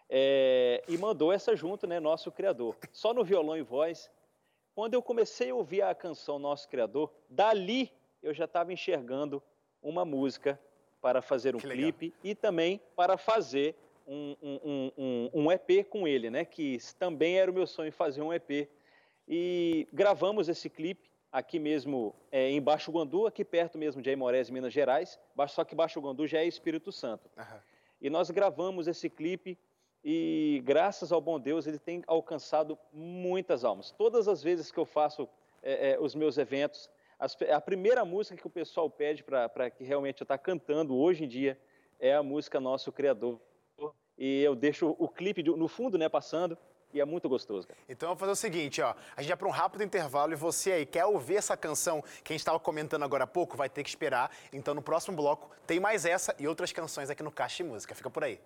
É, 0.09 0.83
e 0.89 0.99
mandou 0.99 1.33
essa 1.33 1.55
junto, 1.55 1.87
né, 1.87 2.01
Nosso 2.01 2.33
Criador. 2.33 2.77
Só 2.93 3.15
no 3.15 3.25
violão 3.25 3.57
e 3.57 3.63
voz. 3.63 4.11
Quando 4.75 4.95
eu 4.95 5.03
comecei 5.03 5.51
a 5.51 5.55
ouvir 5.55 5.83
a 5.83 5.95
canção 5.95 6.39
Nosso 6.39 6.69
Criador, 6.69 7.13
dali 7.29 7.93
eu 8.23 8.35
já 8.35 8.45
estava 8.45 8.73
enxergando 8.73 9.43
uma 9.83 10.05
música 10.05 10.61
para 11.01 11.23
fazer 11.23 11.55
um 11.55 11.59
Que 11.59 11.67
legal. 11.67 11.93
clipe 11.93 12.15
e 12.23 12.35
também 12.35 12.81
para 12.95 13.17
fazer 13.17 13.75
um, 14.07 14.37
um- 14.43 14.61
um- 14.65 14.93
um- 14.99 15.31
um 15.45 15.53
EP 15.53 15.85
com 15.85 16.07
ele, 16.07 16.29
né? 16.31 16.45
Que 16.45 16.79
também 16.99 17.39
era 17.39 17.51
o 17.51 17.55
meu 17.55 17.67
sonho 17.67 17.93
fazer 17.93 18.21
um 18.21 18.33
EP. 18.33 18.69
E 19.27 19.87
gravamos 19.93 20.49
esse 20.49 20.69
clipe 20.69 21.10
aqui 21.31 21.59
mesmo 21.59 22.15
é, 22.31 22.51
em 22.51 22.61
Baixo 22.61 22.91
Guandu, 22.91 23.27
aqui 23.27 23.45
perto 23.45 23.79
mesmo 23.79 24.03
de 24.03 24.11
Aimorés, 24.11 24.51
Minas 24.51 24.73
Gerais. 24.73 25.19
Só 25.49 25.65
que 25.65 25.75
Baixo 25.75 26.01
Guandu 26.01 26.27
já 26.27 26.39
é 26.39 26.47
Espírito 26.47 26.91
Santo. 26.93 27.31
Aham. 27.37 27.61
E 28.01 28.09
nós 28.09 28.31
gravamos 28.31 28.89
esse 28.89 29.11
clipe 29.11 29.59
e, 30.03 30.63
graças 30.65 31.13
ao 31.13 31.21
bom 31.21 31.39
Deus, 31.39 31.67
ele 31.67 31.79
tem 31.79 32.03
alcançado 32.07 32.79
muitas 32.93 33.65
almas. 33.65 33.91
Todas 33.91 34.27
as 34.27 34.43
vezes 34.43 34.71
que 34.71 34.79
eu 34.79 34.87
faço 34.87 35.29
é, 35.63 35.91
é, 35.91 36.01
os 36.01 36.15
meus 36.15 36.39
eventos, 36.39 36.89
as 37.19 37.37
a 37.51 37.61
primeira 37.61 38.03
música 38.05 38.37
que 38.41 38.47
o 38.47 38.51
pessoal 38.51 38.89
pede 38.89 39.23
para 39.23 39.71
que 39.71 39.85
realmente 39.85 40.23
eu 40.23 40.25
estar 40.25 40.39
cantando 40.39 40.97
hoje 40.97 41.25
em 41.25 41.29
dia 41.29 41.61
é 41.99 42.15
a 42.15 42.23
música 42.23 42.59
Nosso 42.59 42.91
Criador. 42.91 43.39
E 44.17 44.43
eu 44.43 44.55
deixo 44.55 44.97
o 44.99 45.09
clipe 45.09 45.43
de- 45.43 45.51
no 45.51 45.69
fundo, 45.69 45.99
né, 45.99 46.09
passando, 46.09 46.57
e 46.93 47.01
é 47.01 47.05
muito 47.05 47.29
gostoso, 47.29 47.67
cara. 47.67 47.79
Então 47.89 48.09
vamos 48.09 48.21
fazer 48.21 48.33
o 48.33 48.37
seguinte, 48.37 48.81
ó. 48.83 48.95
A 49.17 49.23
gente 49.23 49.29
vai 49.29 49.37
para 49.37 49.49
um 49.49 49.53
rápido 49.53 49.83
intervalo 49.83 50.33
e 50.33 50.37
você 50.37 50.73
aí 50.73 50.87
quer 50.87 51.05
ouvir 51.05 51.37
essa 51.37 51.57
canção 51.57 52.03
que 52.23 52.33
a 52.33 52.35
gente 52.35 52.41
estava 52.41 52.59
comentando 52.59 53.03
agora 53.03 53.25
há 53.25 53.27
pouco, 53.27 53.57
vai 53.57 53.69
ter 53.69 53.83
que 53.83 53.89
esperar. 53.89 54.31
Então 54.53 54.75
no 54.75 54.83
próximo 54.83 55.17
bloco 55.17 55.51
tem 55.67 55.81
mais 55.81 56.05
essa 56.05 56.35
e 56.39 56.47
outras 56.47 56.73
canções 56.73 57.11
aqui 57.11 57.23
no 57.23 57.31
Caixa 57.31 57.63
de 57.63 57.71
Música. 57.71 57.95
Fica 57.95 58.11
por 58.11 58.25
aí. 58.25 58.41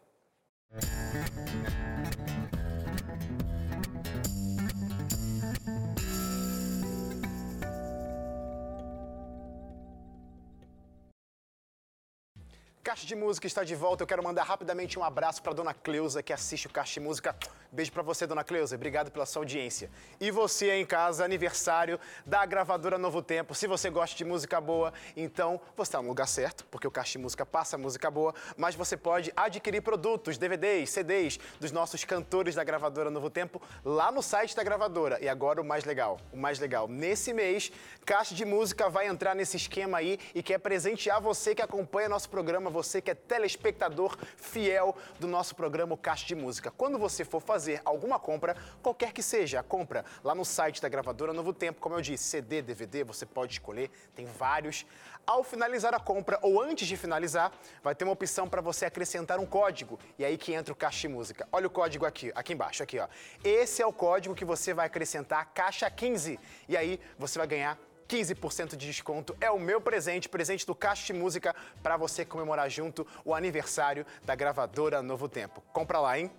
Caixa 12.84 13.06
de 13.06 13.16
Música 13.16 13.46
está 13.46 13.64
de 13.64 13.74
volta. 13.74 14.02
Eu 14.02 14.06
quero 14.06 14.22
mandar 14.22 14.42
rapidamente 14.42 14.98
um 14.98 15.02
abraço 15.02 15.42
para 15.42 15.54
dona 15.54 15.72
Cleusa, 15.72 16.22
que 16.22 16.34
assiste 16.34 16.66
o 16.66 16.70
Caixa 16.70 16.92
de 16.92 17.00
Música. 17.00 17.34
Beijo 17.72 17.90
para 17.90 18.02
você, 18.02 18.26
dona 18.26 18.44
Cleusa. 18.44 18.76
Obrigado 18.76 19.10
pela 19.10 19.24
sua 19.24 19.40
audiência. 19.40 19.90
E 20.20 20.30
você 20.30 20.70
em 20.70 20.84
casa, 20.84 21.24
aniversário 21.24 21.98
da 22.26 22.44
gravadora 22.44 22.98
Novo 22.98 23.22
Tempo. 23.22 23.54
Se 23.54 23.66
você 23.66 23.88
gosta 23.88 24.14
de 24.14 24.22
música 24.22 24.60
boa, 24.60 24.92
então 25.16 25.58
você 25.74 25.88
está 25.88 26.02
no 26.02 26.08
lugar 26.08 26.28
certo, 26.28 26.66
porque 26.66 26.86
o 26.86 26.90
Caixa 26.90 27.12
de 27.12 27.18
Música 27.18 27.46
passa 27.46 27.78
música 27.78 28.10
boa, 28.10 28.34
mas 28.54 28.74
você 28.74 28.98
pode 28.98 29.32
adquirir 29.34 29.80
produtos, 29.80 30.36
DVDs, 30.36 30.90
CDs 30.90 31.38
dos 31.58 31.72
nossos 31.72 32.04
cantores 32.04 32.54
da 32.54 32.62
gravadora 32.64 33.10
Novo 33.10 33.30
Tempo 33.30 33.62
lá 33.82 34.12
no 34.12 34.20
site 34.20 34.54
da 34.54 34.62
gravadora. 34.62 35.18
E 35.24 35.28
agora 35.28 35.58
o 35.58 35.64
mais 35.64 35.86
legal, 35.86 36.20
o 36.30 36.36
mais 36.36 36.58
legal. 36.58 36.86
Nesse 36.86 37.32
mês, 37.32 37.72
Caixa 38.04 38.34
de 38.34 38.44
Música 38.44 38.90
vai 38.90 39.06
entrar 39.06 39.34
nesse 39.34 39.56
esquema 39.56 39.96
aí 39.96 40.18
e 40.34 40.42
quer 40.42 40.58
presentear 40.58 41.18
você 41.18 41.54
que 41.54 41.62
acompanha 41.62 42.10
nosso 42.10 42.28
programa, 42.28 42.73
você 42.74 43.00
que 43.00 43.10
é 43.10 43.14
telespectador 43.14 44.18
fiel 44.36 44.96
do 45.20 45.28
nosso 45.28 45.54
programa 45.54 45.96
Caixa 45.96 46.26
de 46.26 46.34
Música. 46.34 46.72
Quando 46.72 46.98
você 46.98 47.24
for 47.24 47.40
fazer 47.40 47.80
alguma 47.84 48.18
compra, 48.18 48.56
qualquer 48.82 49.12
que 49.12 49.22
seja 49.22 49.60
a 49.60 49.62
compra, 49.62 50.04
lá 50.22 50.34
no 50.34 50.44
site 50.44 50.82
da 50.82 50.88
gravadora 50.88 51.32
Novo 51.32 51.52
Tempo, 51.52 51.80
como 51.80 51.94
eu 51.94 52.00
disse, 52.00 52.24
CD, 52.24 52.60
DVD, 52.60 53.04
você 53.04 53.24
pode 53.24 53.52
escolher, 53.52 53.90
tem 54.14 54.26
vários. 54.26 54.84
Ao 55.26 55.42
finalizar 55.42 55.94
a 55.94 56.00
compra 56.00 56.38
ou 56.42 56.60
antes 56.60 56.86
de 56.86 56.96
finalizar, 56.96 57.52
vai 57.82 57.94
ter 57.94 58.04
uma 58.04 58.12
opção 58.12 58.48
para 58.48 58.60
você 58.60 58.84
acrescentar 58.84 59.38
um 59.38 59.46
código. 59.46 59.98
E 60.18 60.24
aí 60.24 60.36
que 60.36 60.52
entra 60.52 60.72
o 60.72 60.76
Caixa 60.76 61.02
de 61.02 61.08
Música. 61.08 61.48
Olha 61.52 61.66
o 61.66 61.70
código 61.70 62.04
aqui, 62.04 62.30
aqui 62.34 62.52
embaixo, 62.52 62.82
aqui, 62.82 62.98
ó. 62.98 63.08
Esse 63.42 63.80
é 63.80 63.86
o 63.86 63.92
código 63.92 64.34
que 64.34 64.44
você 64.44 64.74
vai 64.74 64.86
acrescentar 64.86 65.52
Caixa 65.54 65.88
15. 65.88 66.38
E 66.68 66.76
aí 66.76 67.00
você 67.18 67.38
vai 67.38 67.46
ganhar 67.46 67.78
15% 68.14 68.76
de 68.76 68.86
desconto. 68.86 69.36
É 69.40 69.50
o 69.50 69.58
meu 69.58 69.80
presente, 69.80 70.28
presente 70.28 70.64
do 70.64 70.72
Caixa 70.72 71.12
de 71.12 71.18
Música, 71.18 71.54
para 71.82 71.96
você 71.96 72.24
comemorar 72.24 72.70
junto 72.70 73.04
o 73.24 73.34
aniversário 73.34 74.06
da 74.24 74.36
gravadora 74.36 75.02
Novo 75.02 75.28
Tempo. 75.28 75.60
Compra 75.72 75.98
lá, 75.98 76.16
hein? 76.16 76.30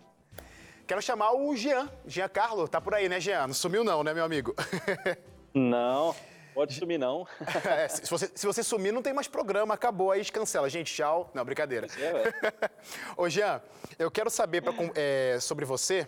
Quero 0.87 1.01
chamar 1.01 1.33
o 1.33 1.53
Jean, 1.53 1.89
Jean 2.07 2.29
Carlo, 2.29 2.65
tá 2.65 2.79
por 2.79 2.93
aí, 2.93 3.09
né, 3.09 3.19
Jean? 3.19 3.47
Não 3.47 3.53
sumiu 3.53 3.83
não, 3.83 4.03
né, 4.03 4.13
meu 4.13 4.23
amigo? 4.23 4.55
Não, 5.53 6.13
Pode 6.53 6.73
sumir, 6.73 6.97
não. 6.97 7.27
É, 7.65 7.87
se, 7.87 8.09
você, 8.09 8.31
se 8.33 8.45
você 8.45 8.63
sumir, 8.63 8.93
não 8.93 9.01
tem 9.01 9.13
mais 9.13 9.27
programa, 9.27 9.73
acabou, 9.73 10.11
aí 10.11 10.23
cancela. 10.25 10.69
Gente, 10.69 10.93
tchau. 10.93 11.29
Não, 11.33 11.43
brincadeira. 11.43 11.87
É. 11.97 12.69
Ô, 13.17 13.29
Jean, 13.29 13.61
eu 13.99 14.09
quero 14.09 14.29
saber 14.29 14.61
pra 14.61 14.73
é, 14.95 15.37
sobre 15.39 15.65
você. 15.65 16.07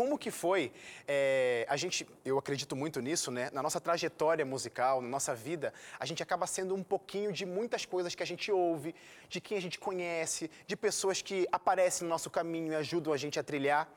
Como 0.00 0.16
que 0.16 0.30
foi, 0.30 0.72
é, 1.06 1.66
a 1.68 1.76
gente, 1.76 2.08
eu 2.24 2.38
acredito 2.38 2.74
muito 2.74 3.02
nisso, 3.02 3.30
né? 3.30 3.50
Na 3.52 3.62
nossa 3.62 3.78
trajetória 3.78 4.46
musical, 4.46 5.02
na 5.02 5.08
nossa 5.08 5.34
vida, 5.34 5.74
a 5.98 6.06
gente 6.06 6.22
acaba 6.22 6.46
sendo 6.46 6.74
um 6.74 6.82
pouquinho 6.82 7.30
de 7.30 7.44
muitas 7.44 7.84
coisas 7.84 8.14
que 8.14 8.22
a 8.22 8.26
gente 8.26 8.50
ouve, 8.50 8.94
de 9.28 9.42
quem 9.42 9.58
a 9.58 9.60
gente 9.60 9.78
conhece, 9.78 10.50
de 10.66 10.74
pessoas 10.74 11.20
que 11.20 11.46
aparecem 11.52 12.06
no 12.06 12.08
nosso 12.08 12.30
caminho 12.30 12.72
e 12.72 12.76
ajudam 12.76 13.12
a 13.12 13.16
gente 13.18 13.38
a 13.38 13.42
trilhar. 13.42 13.92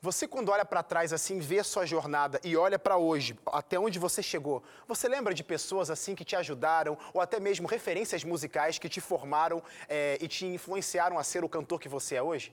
Você, 0.00 0.26
quando 0.26 0.48
olha 0.48 0.64
para 0.64 0.82
trás 0.82 1.12
assim, 1.12 1.38
vê 1.40 1.58
a 1.58 1.64
sua 1.64 1.84
jornada 1.84 2.40
e 2.42 2.56
olha 2.56 2.78
para 2.78 2.96
hoje, 2.96 3.38
até 3.52 3.78
onde 3.78 3.98
você 3.98 4.22
chegou, 4.22 4.62
você 4.86 5.08
lembra 5.08 5.34
de 5.34 5.44
pessoas 5.44 5.90
assim 5.90 6.14
que 6.14 6.24
te 6.24 6.36
ajudaram, 6.36 6.96
ou 7.12 7.20
até 7.20 7.38
mesmo 7.38 7.68
referências 7.68 8.24
musicais 8.24 8.78
que 8.78 8.88
te 8.88 9.02
formaram 9.02 9.62
eh, 9.90 10.16
e 10.22 10.26
te 10.26 10.46
influenciaram 10.46 11.18
a 11.18 11.22
ser 11.22 11.44
o 11.44 11.50
cantor 11.50 11.78
que 11.78 11.86
você 11.86 12.14
é 12.14 12.22
hoje? 12.22 12.50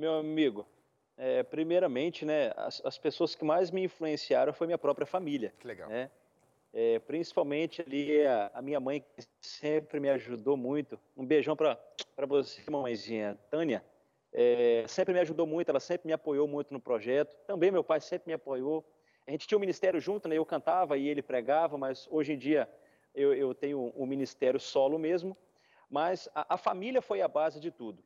Meu 0.00 0.14
amigo, 0.14 0.66
é, 1.14 1.42
primeiramente, 1.42 2.24
né, 2.24 2.54
as, 2.56 2.80
as 2.86 2.96
pessoas 2.96 3.34
que 3.34 3.44
mais 3.44 3.70
me 3.70 3.84
influenciaram 3.84 4.50
foi 4.50 4.66
minha 4.66 4.78
própria 4.78 5.06
família. 5.06 5.52
Que 5.58 5.66
legal. 5.66 5.90
Né? 5.90 6.10
É, 6.72 6.98
principalmente 7.00 7.82
ali 7.82 8.26
a, 8.26 8.50
a 8.54 8.62
minha 8.62 8.80
mãe, 8.80 9.00
que 9.02 9.22
sempre 9.42 10.00
me 10.00 10.08
ajudou 10.08 10.56
muito. 10.56 10.98
Um 11.14 11.26
beijão 11.26 11.54
para 11.54 11.78
você, 12.26 12.62
mamãezinha 12.70 13.38
Tânia. 13.50 13.84
É, 14.32 14.86
sempre 14.88 15.12
me 15.12 15.20
ajudou 15.20 15.46
muito, 15.46 15.68
ela 15.68 15.80
sempre 15.80 16.06
me 16.06 16.14
apoiou 16.14 16.48
muito 16.48 16.72
no 16.72 16.80
projeto. 16.80 17.36
Também 17.46 17.70
meu 17.70 17.84
pai 17.84 18.00
sempre 18.00 18.28
me 18.28 18.32
apoiou. 18.32 18.82
A 19.26 19.30
gente 19.30 19.46
tinha 19.46 19.58
um 19.58 19.60
ministério 19.60 20.00
junto, 20.00 20.30
né? 20.30 20.38
Eu 20.38 20.46
cantava 20.46 20.96
e 20.96 21.08
ele 21.08 21.20
pregava, 21.20 21.76
mas 21.76 22.08
hoje 22.10 22.32
em 22.32 22.38
dia 22.38 22.66
eu, 23.14 23.34
eu 23.34 23.54
tenho 23.54 23.92
um 23.94 24.06
ministério 24.06 24.58
solo 24.58 24.98
mesmo. 24.98 25.36
Mas 25.90 26.26
a, 26.34 26.54
a 26.54 26.56
família 26.56 27.02
foi 27.02 27.20
a 27.20 27.28
base 27.28 27.60
de 27.60 27.70
tudo. 27.70 28.02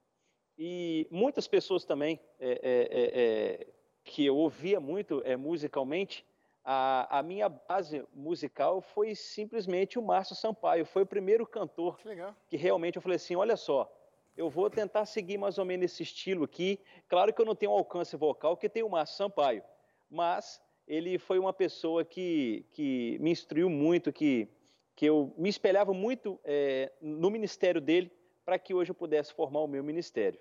E 0.58 1.06
muitas 1.10 1.48
pessoas 1.48 1.84
também 1.84 2.20
é, 2.38 2.50
é, 2.50 2.58
é, 2.62 3.62
é, 3.62 3.66
que 4.04 4.24
eu 4.24 4.36
ouvia 4.36 4.78
muito 4.78 5.20
é, 5.24 5.36
musicalmente, 5.36 6.24
a, 6.64 7.18
a 7.18 7.22
minha 7.22 7.48
base 7.48 8.06
musical 8.14 8.80
foi 8.80 9.14
simplesmente 9.14 9.98
o 9.98 10.02
Márcio 10.02 10.34
Sampaio. 10.34 10.86
Foi 10.86 11.02
o 11.02 11.06
primeiro 11.06 11.46
cantor 11.46 11.98
Que 11.98 12.14
que 12.48 12.56
realmente 12.56 12.96
eu 12.96 13.02
falei 13.02 13.16
assim, 13.16 13.36
olha 13.36 13.56
só, 13.56 13.92
eu 14.36 14.48
vou 14.48 14.70
tentar 14.70 15.04
seguir 15.04 15.36
mais 15.36 15.58
ou 15.58 15.64
menos 15.64 15.84
esse 15.84 16.02
estilo 16.02 16.44
aqui. 16.44 16.80
Claro 17.08 17.32
que 17.32 17.40
eu 17.40 17.46
não 17.46 17.54
tenho 17.54 17.72
um 17.72 17.76
alcance 17.76 18.16
vocal, 18.16 18.56
que 18.56 18.68
tem 18.68 18.82
o 18.82 18.88
Márcio 18.88 19.16
Sampaio, 19.16 19.62
mas 20.10 20.62
ele 20.86 21.18
foi 21.18 21.38
uma 21.38 21.52
pessoa 21.52 22.04
que, 22.04 22.66
que 22.72 23.18
me 23.20 23.30
instruiu 23.30 23.68
muito, 23.68 24.12
que, 24.12 24.48
que 24.96 25.06
eu 25.06 25.34
me 25.36 25.48
espelhava 25.48 25.92
muito 25.92 26.40
é, 26.44 26.92
no 27.00 27.30
ministério 27.30 27.80
dele 27.80 28.10
para 28.44 28.58
que 28.58 28.74
hoje 28.74 28.90
eu 28.90 28.94
pudesse 28.94 29.32
formar 29.32 29.60
o 29.60 29.66
meu 29.66 29.82
ministério. 29.82 30.38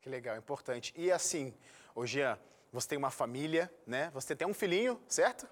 Que 0.00 0.08
legal, 0.08 0.36
importante. 0.36 0.92
E 0.96 1.10
assim, 1.12 1.54
ô 1.94 2.06
Jean, 2.06 2.38
você 2.72 2.88
tem 2.88 2.98
uma 2.98 3.10
família, 3.10 3.70
né? 3.86 4.10
Você 4.14 4.34
tem 4.34 4.46
um 4.48 4.54
filhinho, 4.54 5.00
certo? 5.08 5.46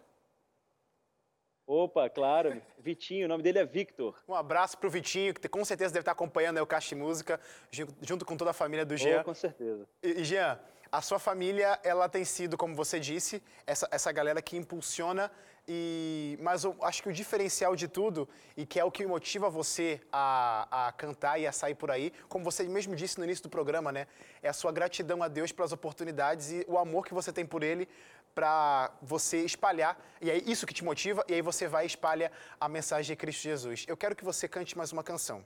Opa, 1.67 2.09
claro, 2.09 2.63
Vitinho, 2.79 3.27
o 3.27 3.29
nome 3.29 3.43
dele 3.43 3.59
é 3.59 3.65
Victor. 3.67 4.19
Um 4.27 4.35
abraço 4.35 4.79
pro 4.79 4.89
Vitinho, 4.89 5.35
que 5.35 5.47
com 5.51 5.63
certeza 5.67 5.93
deve 5.93 6.01
estar 6.01 6.13
acompanhando 6.13 6.57
o 6.63 6.67
Caixa 6.67 6.89
de 6.89 6.95
Música, 6.95 7.39
ju- 7.71 7.87
junto 8.01 8.25
com 8.25 8.39
toda 8.39 8.53
a 8.53 8.55
família 8.55 8.87
do 8.87 8.97
Jean. 8.97 9.21
Oh, 9.21 9.25
com 9.25 9.35
certeza. 9.35 9.87
E, 10.03 10.25
Jean, 10.25 10.59
a 10.91 11.03
sua 11.03 11.19
família, 11.19 11.79
ela 11.83 12.09
tem 12.09 12.25
sido, 12.25 12.57
como 12.57 12.75
você 12.75 12.99
disse, 12.99 13.43
essa, 13.67 13.89
essa 13.91 14.11
galera 14.13 14.41
que 14.41 14.57
impulsiona 14.57 15.31
e... 15.69 16.39
Mas 16.41 16.65
eu 16.65 16.75
acho 16.81 17.03
que 17.03 17.11
o 17.11 17.13
diferencial 17.13 17.77
de 17.77 17.87
tudo, 17.87 18.27
e 18.57 18.65
que 18.65 18.81
é 18.81 18.85
o 18.85 18.91
que 18.91 19.07
motiva 19.07 19.51
você 19.51 20.01
a, 20.11 20.89
a 20.89 20.93
cantar 20.93 21.39
e 21.39 21.47
a 21.47 21.53
sair 21.53 21.75
por 21.75 21.91
aí, 21.91 22.11
como 22.27 22.43
você 22.43 22.63
mesmo 22.65 22.97
disse 22.97 23.19
no 23.19 23.25
início 23.25 23.43
do 23.43 23.51
programa, 23.51 23.93
né? 23.93 24.07
É 24.43 24.49
a 24.49 24.55
sua 24.55 24.73
gratidão 24.73 25.23
a 25.23 25.29
Deus 25.29 25.53
pelas 25.53 25.71
oportunidades 25.71 26.51
e 26.51 26.65
o 26.67 26.79
amor 26.79 27.05
que 27.05 27.13
você 27.13 27.31
tem 27.31 27.45
por 27.45 27.63
Ele 27.63 27.87
para 28.35 28.91
você 29.03 29.45
espalhar. 29.45 30.01
E 30.23 30.31
é 30.31 30.39
isso 30.39 30.67
que 30.67 30.73
te 30.73 30.83
motiva, 30.83 31.23
e 31.29 31.35
aí 31.35 31.43
você 31.43 31.69
vai 31.69 31.85
e 31.85 31.87
espalha 31.87 32.33
a 32.59 32.67
mensagem 32.69 33.13
de 33.13 33.17
Cristo 33.17 33.43
Jesus. 33.43 33.85
Eu 33.87 33.97
quero 33.97 34.17
que 34.17 34.25
você 34.25 34.49
cante 34.49 34.77
mais 34.77 34.91
uma 34.91 35.05
canção 35.05 35.45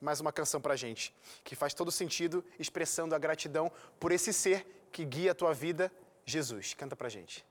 mais 0.00 0.18
uma 0.18 0.32
canção 0.32 0.62
pra 0.62 0.76
gente, 0.76 1.14
que 1.44 1.54
faz 1.54 1.74
todo 1.74 1.90
sentido, 1.90 2.42
expressando 2.58 3.14
a 3.14 3.18
gratidão 3.18 3.70
por 3.98 4.12
esse 4.12 4.32
ser 4.32 4.79
que 4.90 5.04
guia 5.04 5.32
a 5.32 5.34
tua 5.34 5.52
vida, 5.52 5.90
Jesus. 6.24 6.74
Canta 6.74 6.96
pra 6.96 7.08
gente. 7.08 7.44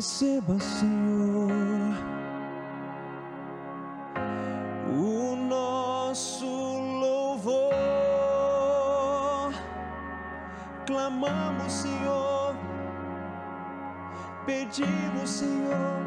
Receba, 0.00 0.58
Senhor, 0.58 1.50
o 4.88 5.36
nosso 5.36 6.46
louvor. 6.46 7.74
Clamamos, 10.86 11.70
Senhor, 11.70 12.56
pedimos, 14.46 15.28
Senhor. 15.28 16.00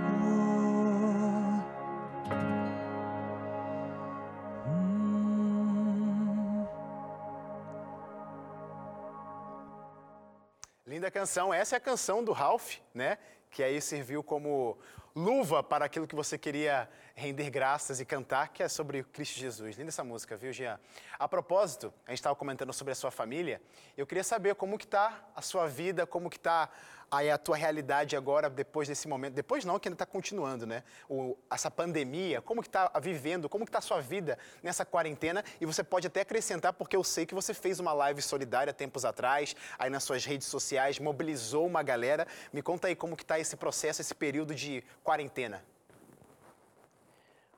Linda 10.87 11.11
canção. 11.11 11.53
Essa 11.53 11.75
é 11.75 11.77
a 11.77 11.79
canção 11.79 12.23
do 12.23 12.31
Ralph, 12.31 12.77
né? 12.91 13.19
Que 13.53 13.61
aí 13.63 13.79
serviu 13.79 14.23
como 14.23 14.77
luva 15.15 15.61
para 15.61 15.85
aquilo 15.85 16.07
que 16.07 16.15
você 16.15 16.37
queria 16.37 16.89
render 17.15 17.49
graças 17.49 17.99
e 17.99 18.05
cantar, 18.05 18.49
que 18.49 18.63
é 18.63 18.67
sobre 18.67 19.03
Cristo 19.03 19.39
Jesus. 19.39 19.77
Linda 19.77 19.89
essa 19.89 20.03
música, 20.03 20.35
viu, 20.35 20.51
Jean? 20.51 20.79
A 21.19 21.27
propósito, 21.27 21.93
a 22.07 22.11
gente 22.11 22.19
estava 22.19 22.35
comentando 22.35 22.73
sobre 22.73 22.91
a 22.91 22.95
sua 22.95 23.11
família. 23.11 23.61
Eu 23.95 24.07
queria 24.07 24.23
saber 24.23 24.55
como 24.55 24.77
que 24.77 24.87
tá 24.87 25.23
a 25.35 25.41
sua 25.41 25.67
vida, 25.67 26.07
como 26.07 26.29
que 26.29 26.39
tá 26.39 26.69
aí 27.11 27.29
a 27.29 27.37
tua 27.37 27.55
realidade 27.55 28.15
agora, 28.15 28.49
depois 28.49 28.87
desse 28.87 29.07
momento. 29.07 29.35
Depois 29.35 29.63
não, 29.63 29.77
que 29.77 29.87
ainda 29.87 29.95
está 29.95 30.05
continuando, 30.05 30.65
né? 30.65 30.83
O, 31.07 31.37
essa 31.51 31.69
pandemia, 31.69 32.41
como 32.41 32.63
que 32.63 32.69
tá 32.69 32.91
vivendo, 32.99 33.47
como 33.47 33.63
que 33.63 33.71
tá 33.71 33.77
a 33.77 33.81
sua 33.81 34.01
vida 34.01 34.37
nessa 34.63 34.83
quarentena? 34.83 35.43
E 35.61 35.65
você 35.67 35.83
pode 35.83 36.07
até 36.07 36.21
acrescentar, 36.21 36.73
porque 36.73 36.95
eu 36.95 37.03
sei 37.03 37.27
que 37.27 37.35
você 37.35 37.53
fez 37.53 37.79
uma 37.79 37.93
live 37.93 38.21
solidária 38.23 38.73
tempos 38.73 39.05
atrás, 39.05 39.55
aí 39.77 39.91
nas 39.91 40.03
suas 40.03 40.25
redes 40.25 40.47
sociais, 40.47 40.97
mobilizou 40.97 41.67
uma 41.67 41.83
galera. 41.83 42.27
Me 42.51 42.63
conta 42.63 42.87
aí 42.87 42.95
como 42.95 43.15
que 43.15 43.23
tá 43.23 43.39
esse 43.39 43.55
processo, 43.55 44.01
esse 44.01 44.15
período 44.15 44.55
de 44.55 44.83
quarentena. 45.03 45.63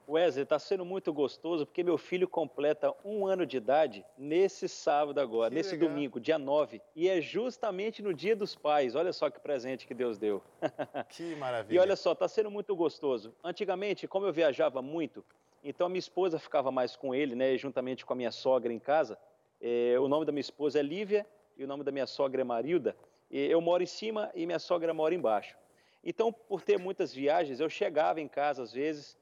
Wesley, 0.08 0.44
está 0.44 0.60
sendo 0.60 0.86
muito 0.86 1.12
gostoso 1.12 1.66
porque 1.66 1.84
meu 1.84 1.98
filho 1.98 2.28
completa 2.28 2.94
um 3.04 3.26
ano 3.26 3.46
de 3.46 3.58
idade 3.58 4.06
nesse 4.18 4.68
sábado 4.70 5.20
agora, 5.20 5.50
Que 5.50 5.56
nesse 5.56 5.72
legal. 5.72 5.90
domingo, 5.90 6.20
dia 6.20 6.38
9. 6.38 6.82
E 6.96 7.10
é 7.10 7.20
justamente 7.22 8.02
no 8.04 8.14
dia 8.14 8.36
dos 8.36 8.56
pais. 8.56 8.96
Olha 8.96 9.12
só 9.12 9.30
que 9.30 9.40
presente 9.40 9.88
que 9.88 9.94
Deus 9.94 10.18
deu. 10.18 10.42
Que 11.10 11.36
maravilha. 11.36 11.78
E 11.78 11.80
olha 11.80 11.96
só, 11.96 12.12
está 12.12 12.28
sendo 12.28 12.52
muito 12.52 12.76
gostoso. 12.76 13.34
Antigamente, 13.44 14.08
como 14.08 14.26
eu 14.26 14.34
viajava 14.34 14.82
muito, 14.82 15.24
então 15.64 15.88
a 15.88 15.90
minha 15.90 16.00
esposa 16.00 16.38
ficava 16.38 16.72
mais 16.72 16.96
com 16.96 17.14
ele, 17.16 17.36
né, 17.36 17.58
juntamente 17.58 18.06
com 18.06 18.14
a 18.14 18.16
minha 18.16 18.32
sogra 18.32 18.72
em 18.72 18.80
casa. 18.80 19.18
Eh, 19.62 19.98
o 20.00 20.08
nome 20.08 20.26
da 20.26 20.32
minha 20.32 20.42
esposa 20.42 20.80
é 20.80 20.82
Lívia 20.84 21.26
e 21.58 21.64
o 21.64 21.68
nome 21.68 21.84
da 21.84 21.92
minha 21.92 22.06
sogra 22.06 22.42
é 22.42 22.44
Marilda. 22.44 22.96
E 23.32 23.40
eu 23.48 23.60
moro 23.62 23.82
em 23.82 23.88
cima 23.88 24.32
e 24.36 24.46
minha 24.46 24.60
sogra 24.60 24.94
mora 24.94 25.16
embaixo. 25.16 25.58
Então, 26.04 26.32
por 26.32 26.62
ter 26.62 26.78
muitas 26.78 27.12
viagens, 27.12 27.60
eu 27.60 27.68
chegava 27.68 28.22
em 28.22 28.28
casa 28.28 28.62
às 28.62 28.72
vezes 28.72 29.18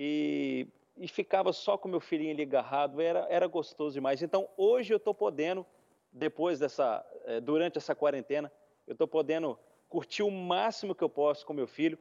e, 0.00 0.68
e 0.96 1.08
ficava 1.08 1.52
só 1.52 1.76
com 1.76 1.88
meu 1.88 1.98
filhinho 1.98 2.32
ali 2.32 2.42
agarrado, 2.44 3.00
era, 3.00 3.26
era 3.28 3.48
gostoso 3.48 3.94
demais. 3.94 4.22
Então, 4.22 4.48
hoje 4.56 4.94
eu 4.94 4.96
estou 4.98 5.12
podendo, 5.12 5.66
depois 6.12 6.60
dessa, 6.60 7.04
eh, 7.24 7.40
durante 7.40 7.78
essa 7.78 7.96
quarentena, 7.96 8.50
eu 8.86 8.92
estou 8.92 9.08
podendo 9.08 9.58
curtir 9.88 10.22
o 10.22 10.30
máximo 10.30 10.94
que 10.94 11.02
eu 11.02 11.08
posso 11.08 11.44
com 11.44 11.52
meu 11.52 11.66
filho, 11.66 11.98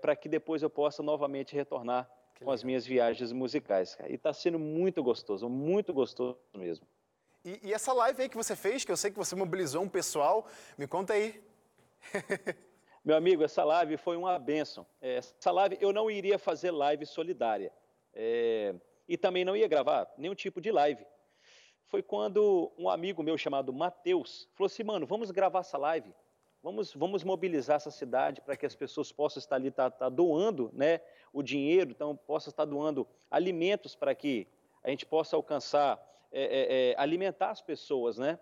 para 0.00 0.14
que 0.16 0.28
depois 0.28 0.62
eu 0.62 0.70
possa 0.70 1.02
novamente 1.02 1.54
retornar 1.54 2.08
Que 2.34 2.44
com 2.44 2.50
as 2.50 2.60
legal. 2.60 2.66
minhas 2.68 2.86
viagens 2.86 3.32
musicais. 3.32 3.94
cara. 3.96 4.10
E 4.10 4.14
está 4.14 4.32
sendo 4.32 4.58
muito 4.58 5.02
gostoso, 5.02 5.48
muito 5.48 5.92
gostoso 5.92 6.38
mesmo. 6.54 6.86
E, 7.44 7.60
e 7.68 7.74
essa 7.74 7.92
live 7.92 8.22
aí 8.22 8.28
que 8.28 8.36
você 8.36 8.54
fez, 8.56 8.84
que 8.84 8.92
eu 8.92 8.96
sei 8.96 9.10
que 9.10 9.16
você 9.18 9.34
mobilizou 9.36 9.82
um 9.82 9.88
pessoal, 9.88 10.46
me 10.78 10.86
conta 10.86 11.12
aí. 11.14 11.42
Meu 13.04 13.16
amigo, 13.16 13.44
essa 13.44 13.64
live 13.64 13.96
foi 13.96 14.16
uma 14.16 14.38
benção. 14.38 14.86
É, 15.00 15.16
Essa 15.16 15.50
live, 15.50 15.78
eu 15.80 15.92
não 15.92 16.10
iria 16.10 16.38
fazer 16.38 16.70
live 16.70 17.06
solidária. 17.06 17.72
É, 18.12 18.74
e 19.08 19.16
também 19.16 19.44
não 19.44 19.56
ia 19.56 19.68
gravar 19.68 20.12
nenhum 20.18 20.34
tipo 20.34 20.60
de 20.60 20.70
live. 20.70 21.06
Foi 21.86 22.02
quando 22.02 22.70
um 22.76 22.90
amigo 22.90 23.22
meu 23.22 23.38
chamado 23.38 23.72
Matheus 23.72 24.48
falou 24.54 24.66
assim, 24.66 24.82
mano, 24.82 25.06
vamos 25.06 25.30
gravar 25.30 25.60
essa 25.60 25.78
live. 25.78 26.12
Vamos, 26.62 26.92
vamos 26.92 27.22
mobilizar 27.22 27.76
essa 27.76 27.90
cidade 27.90 28.40
para 28.40 28.56
que 28.56 28.66
as 28.66 28.74
pessoas 28.74 29.12
possam 29.12 29.38
estar 29.38 29.56
ali, 29.56 29.70
tá, 29.70 29.90
tá 29.90 30.08
doando 30.08 30.70
né, 30.72 31.00
o 31.32 31.42
dinheiro, 31.42 31.90
então 31.92 32.16
possam 32.16 32.50
estar 32.50 32.64
doando 32.64 33.06
alimentos 33.30 33.94
para 33.94 34.14
que 34.14 34.46
a 34.82 34.90
gente 34.90 35.06
possa 35.06 35.36
alcançar, 35.36 35.98
é, 36.32 36.42
é, 36.42 36.90
é, 36.90 36.94
alimentar 36.98 37.50
as 37.50 37.62
pessoas, 37.62 38.18
né? 38.18 38.38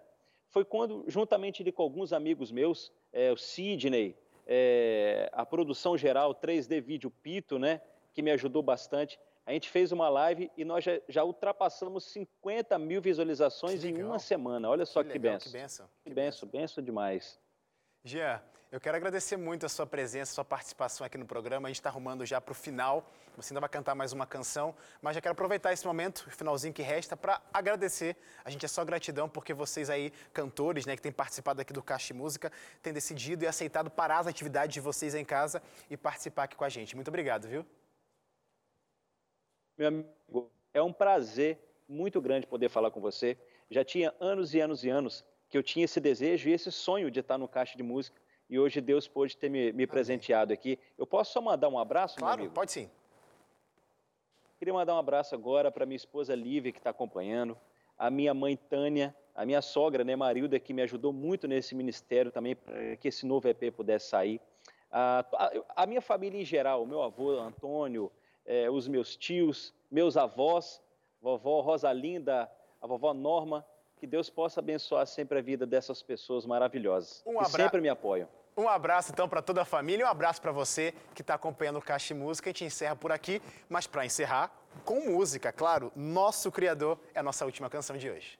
Foi 0.48 0.64
quando, 0.64 1.04
juntamente 1.08 1.70
com 1.72 1.82
alguns 1.82 2.12
amigos 2.12 2.50
meus, 2.50 2.90
é, 3.12 3.30
o 3.30 3.36
Sidney, 3.36 4.16
é, 4.46 5.28
a 5.32 5.44
produção 5.44 5.96
geral 5.96 6.34
3D 6.34 6.80
Vídeo 6.80 7.10
Pito, 7.10 7.58
né, 7.58 7.80
que 8.12 8.22
me 8.22 8.30
ajudou 8.30 8.62
bastante. 8.62 9.18
A 9.44 9.52
gente 9.52 9.68
fez 9.70 9.92
uma 9.92 10.08
live 10.08 10.50
e 10.56 10.64
nós 10.64 10.82
já, 10.82 11.00
já 11.08 11.24
ultrapassamos 11.24 12.04
50 12.04 12.78
mil 12.78 13.00
visualizações 13.00 13.82
Que 13.82 13.88
em 13.88 14.02
uma 14.02 14.18
semana. 14.18 14.68
Olha 14.68 14.84
só 14.84 15.02
que, 15.02 15.10
legal, 15.10 15.34
benção. 15.34 15.52
Que 15.52 15.58
benção. 15.58 15.88
Que 16.04 16.10
benção, 16.10 16.48
benção 16.48 16.84
demais. 16.84 17.38
Jean, 18.02 18.42
eu 18.72 18.80
quero 18.80 18.96
agradecer 18.96 19.36
muito 19.36 19.64
a 19.64 19.68
sua 19.68 19.86
presença, 19.86 20.32
a 20.32 20.34
sua 20.34 20.44
participação 20.44 21.06
aqui 21.06 21.16
no 21.16 21.24
programa. 21.24 21.68
A 21.68 21.70
gente 21.70 21.76
está 21.76 21.88
arrumando 21.88 22.26
já 22.26 22.40
para 22.40 22.50
o 22.50 22.54
final. 22.54 23.08
Você 23.36 23.52
ainda 23.52 23.60
vai 23.60 23.68
cantar 23.68 23.94
mais 23.94 24.12
uma 24.12 24.26
canção, 24.26 24.74
mas 25.00 25.14
já 25.14 25.20
quero 25.20 25.32
aproveitar 25.32 25.72
esse 25.72 25.86
momento, 25.86 26.26
o 26.26 26.30
finalzinho 26.30 26.74
que 26.74 26.82
resta, 26.82 27.16
para 27.16 27.40
agradecer. 27.52 28.16
A 28.44 28.50
gente 28.50 28.64
é 28.64 28.68
só 28.68 28.84
gratidão 28.84 29.28
porque 29.28 29.54
vocês 29.54 29.88
aí, 29.88 30.12
cantores, 30.32 30.84
né, 30.84 30.96
que 30.96 31.02
têm 31.02 31.12
participado 31.12 31.60
aqui 31.60 31.72
do 31.72 31.82
Caixa 31.82 32.12
Música, 32.12 32.50
têm 32.82 32.92
decidido 32.92 33.44
e 33.44 33.46
aceitado 33.46 33.88
parar 33.88 34.18
as 34.18 34.26
atividades 34.26 34.74
de 34.74 34.80
vocês 34.80 35.14
em 35.14 35.24
casa 35.24 35.62
e 35.88 35.96
participar 35.96 36.44
aqui 36.44 36.56
com 36.56 36.64
a 36.64 36.68
gente. 36.68 36.96
Muito 36.96 37.08
obrigado, 37.08 37.46
viu? 37.46 37.64
Meu 39.78 39.88
amigo, 39.88 40.50
é 40.74 40.82
um 40.82 40.92
prazer 40.92 41.58
muito 41.88 42.20
grande 42.20 42.48
poder 42.48 42.68
falar 42.68 42.90
com 42.90 43.00
você. 43.00 43.38
Já 43.70 43.84
tinha 43.84 44.12
anos 44.18 44.54
e 44.54 44.60
anos 44.60 44.82
e 44.82 44.88
anos 44.88 45.24
que 45.48 45.56
eu 45.56 45.62
tinha 45.62 45.84
esse 45.84 46.00
desejo 46.00 46.48
e 46.48 46.52
esse 46.52 46.72
sonho 46.72 47.12
de 47.12 47.20
estar 47.20 47.38
no 47.38 47.46
Caixa 47.46 47.76
de 47.76 47.82
Música 47.84 48.25
e 48.48 48.58
hoje 48.58 48.80
Deus 48.80 49.08
pôde 49.08 49.36
ter 49.36 49.48
me, 49.48 49.72
me 49.72 49.86
presenteado 49.86 50.52
aqui. 50.52 50.78
Eu 50.96 51.06
posso 51.06 51.32
só 51.32 51.40
mandar 51.40 51.68
um 51.68 51.78
abraço, 51.78 52.16
meu 52.16 52.26
Claro, 52.26 52.40
amigo? 52.40 52.54
pode 52.54 52.72
sim. 52.72 52.90
Queria 54.58 54.72
mandar 54.72 54.94
um 54.94 54.98
abraço 54.98 55.34
agora 55.34 55.70
para 55.70 55.84
minha 55.84 55.96
esposa 55.96 56.34
Lívia, 56.34 56.72
que 56.72 56.78
está 56.78 56.90
acompanhando, 56.90 57.58
a 57.98 58.10
minha 58.10 58.32
mãe 58.32 58.56
Tânia, 58.56 59.14
a 59.34 59.44
minha 59.44 59.60
sogra, 59.60 60.02
né, 60.02 60.16
Marilda, 60.16 60.58
que 60.58 60.72
me 60.72 60.82
ajudou 60.82 61.12
muito 61.12 61.46
nesse 61.46 61.74
ministério 61.74 62.30
também, 62.30 62.56
para 62.56 62.96
que 62.96 63.08
esse 63.08 63.26
novo 63.26 63.48
EP 63.48 63.70
pudesse 63.70 64.08
sair. 64.08 64.40
A, 64.90 65.24
a- 65.34 65.82
a 65.82 65.86
minha 65.86 66.00
família 66.00 66.40
em 66.40 66.44
geral, 66.44 66.82
o 66.82 66.86
meu 66.86 67.02
avô 67.02 67.30
Antônio, 67.38 68.10
eh, 68.46 68.70
os 68.70 68.88
meus 68.88 69.14
tios, 69.16 69.74
meus 69.90 70.16
avós, 70.16 70.80
vovó 71.20 71.60
Rosalinda, 71.60 72.50
a 72.80 72.86
vovó 72.86 73.12
Norma, 73.12 73.66
que 73.96 74.06
Deus 74.06 74.28
possa 74.30 74.60
abençoar 74.60 75.06
sempre 75.06 75.38
a 75.38 75.42
vida 75.42 75.66
dessas 75.66 76.02
pessoas 76.02 76.44
maravilhosas, 76.46 77.22
Um 77.26 77.38
que 77.38 77.50
sempre 77.50 77.80
me 77.80 77.88
apoiam. 77.88 78.28
Um 78.56 78.68
abraço 78.68 79.12
então 79.12 79.28
para 79.28 79.42
toda 79.42 79.62
a 79.62 79.64
família 79.66 80.02
e 80.02 80.06
um 80.06 80.10
abraço 80.10 80.40
para 80.40 80.50
você 80.50 80.94
que 81.14 81.20
está 81.20 81.34
acompanhando 81.34 81.78
o 81.78 81.82
Caixa 81.82 82.14
Música. 82.14 82.48
A 82.48 82.52
gente 82.52 82.64
encerra 82.64 82.96
por 82.96 83.12
aqui, 83.12 83.42
mas 83.68 83.86
para 83.86 84.06
encerrar, 84.06 84.50
com 84.82 85.00
música, 85.10 85.52
claro. 85.52 85.92
Nosso 85.94 86.50
Criador 86.50 86.98
é 87.14 87.20
a 87.20 87.22
nossa 87.22 87.44
última 87.44 87.68
canção 87.68 87.98
de 87.98 88.08
hoje. 88.08 88.38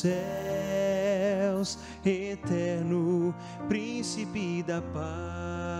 Céus, 0.00 1.78
eterno 2.04 3.34
príncipe 3.68 4.62
da 4.62 4.82
paz. 4.82 5.73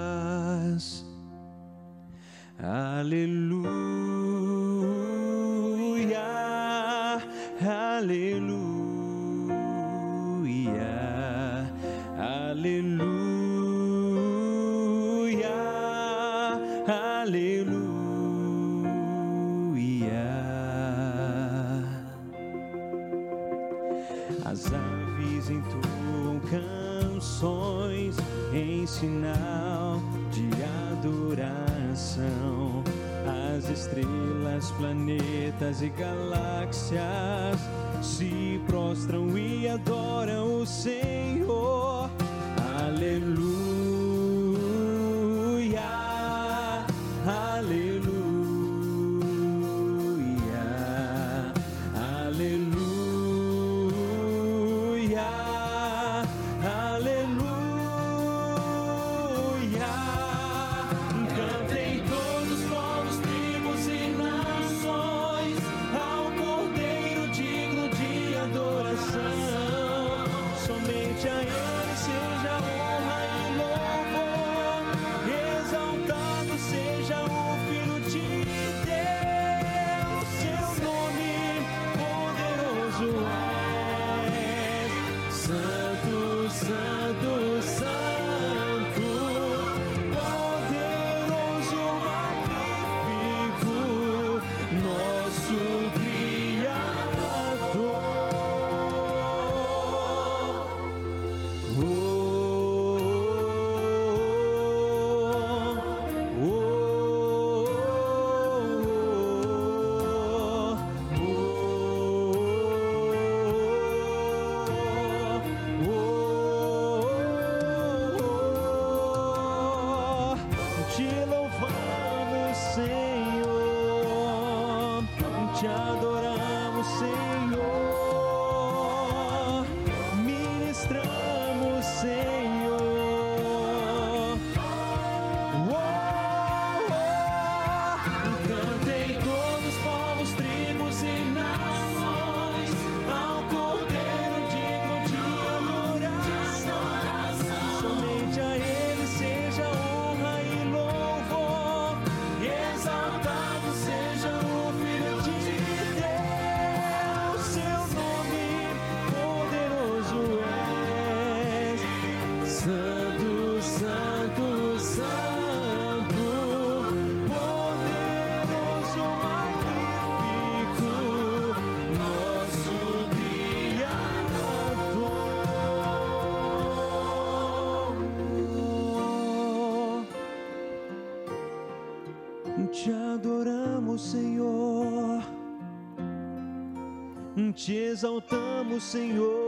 Te 187.65 187.93
exaltamos, 187.93 188.83
Senhor. 188.83 189.44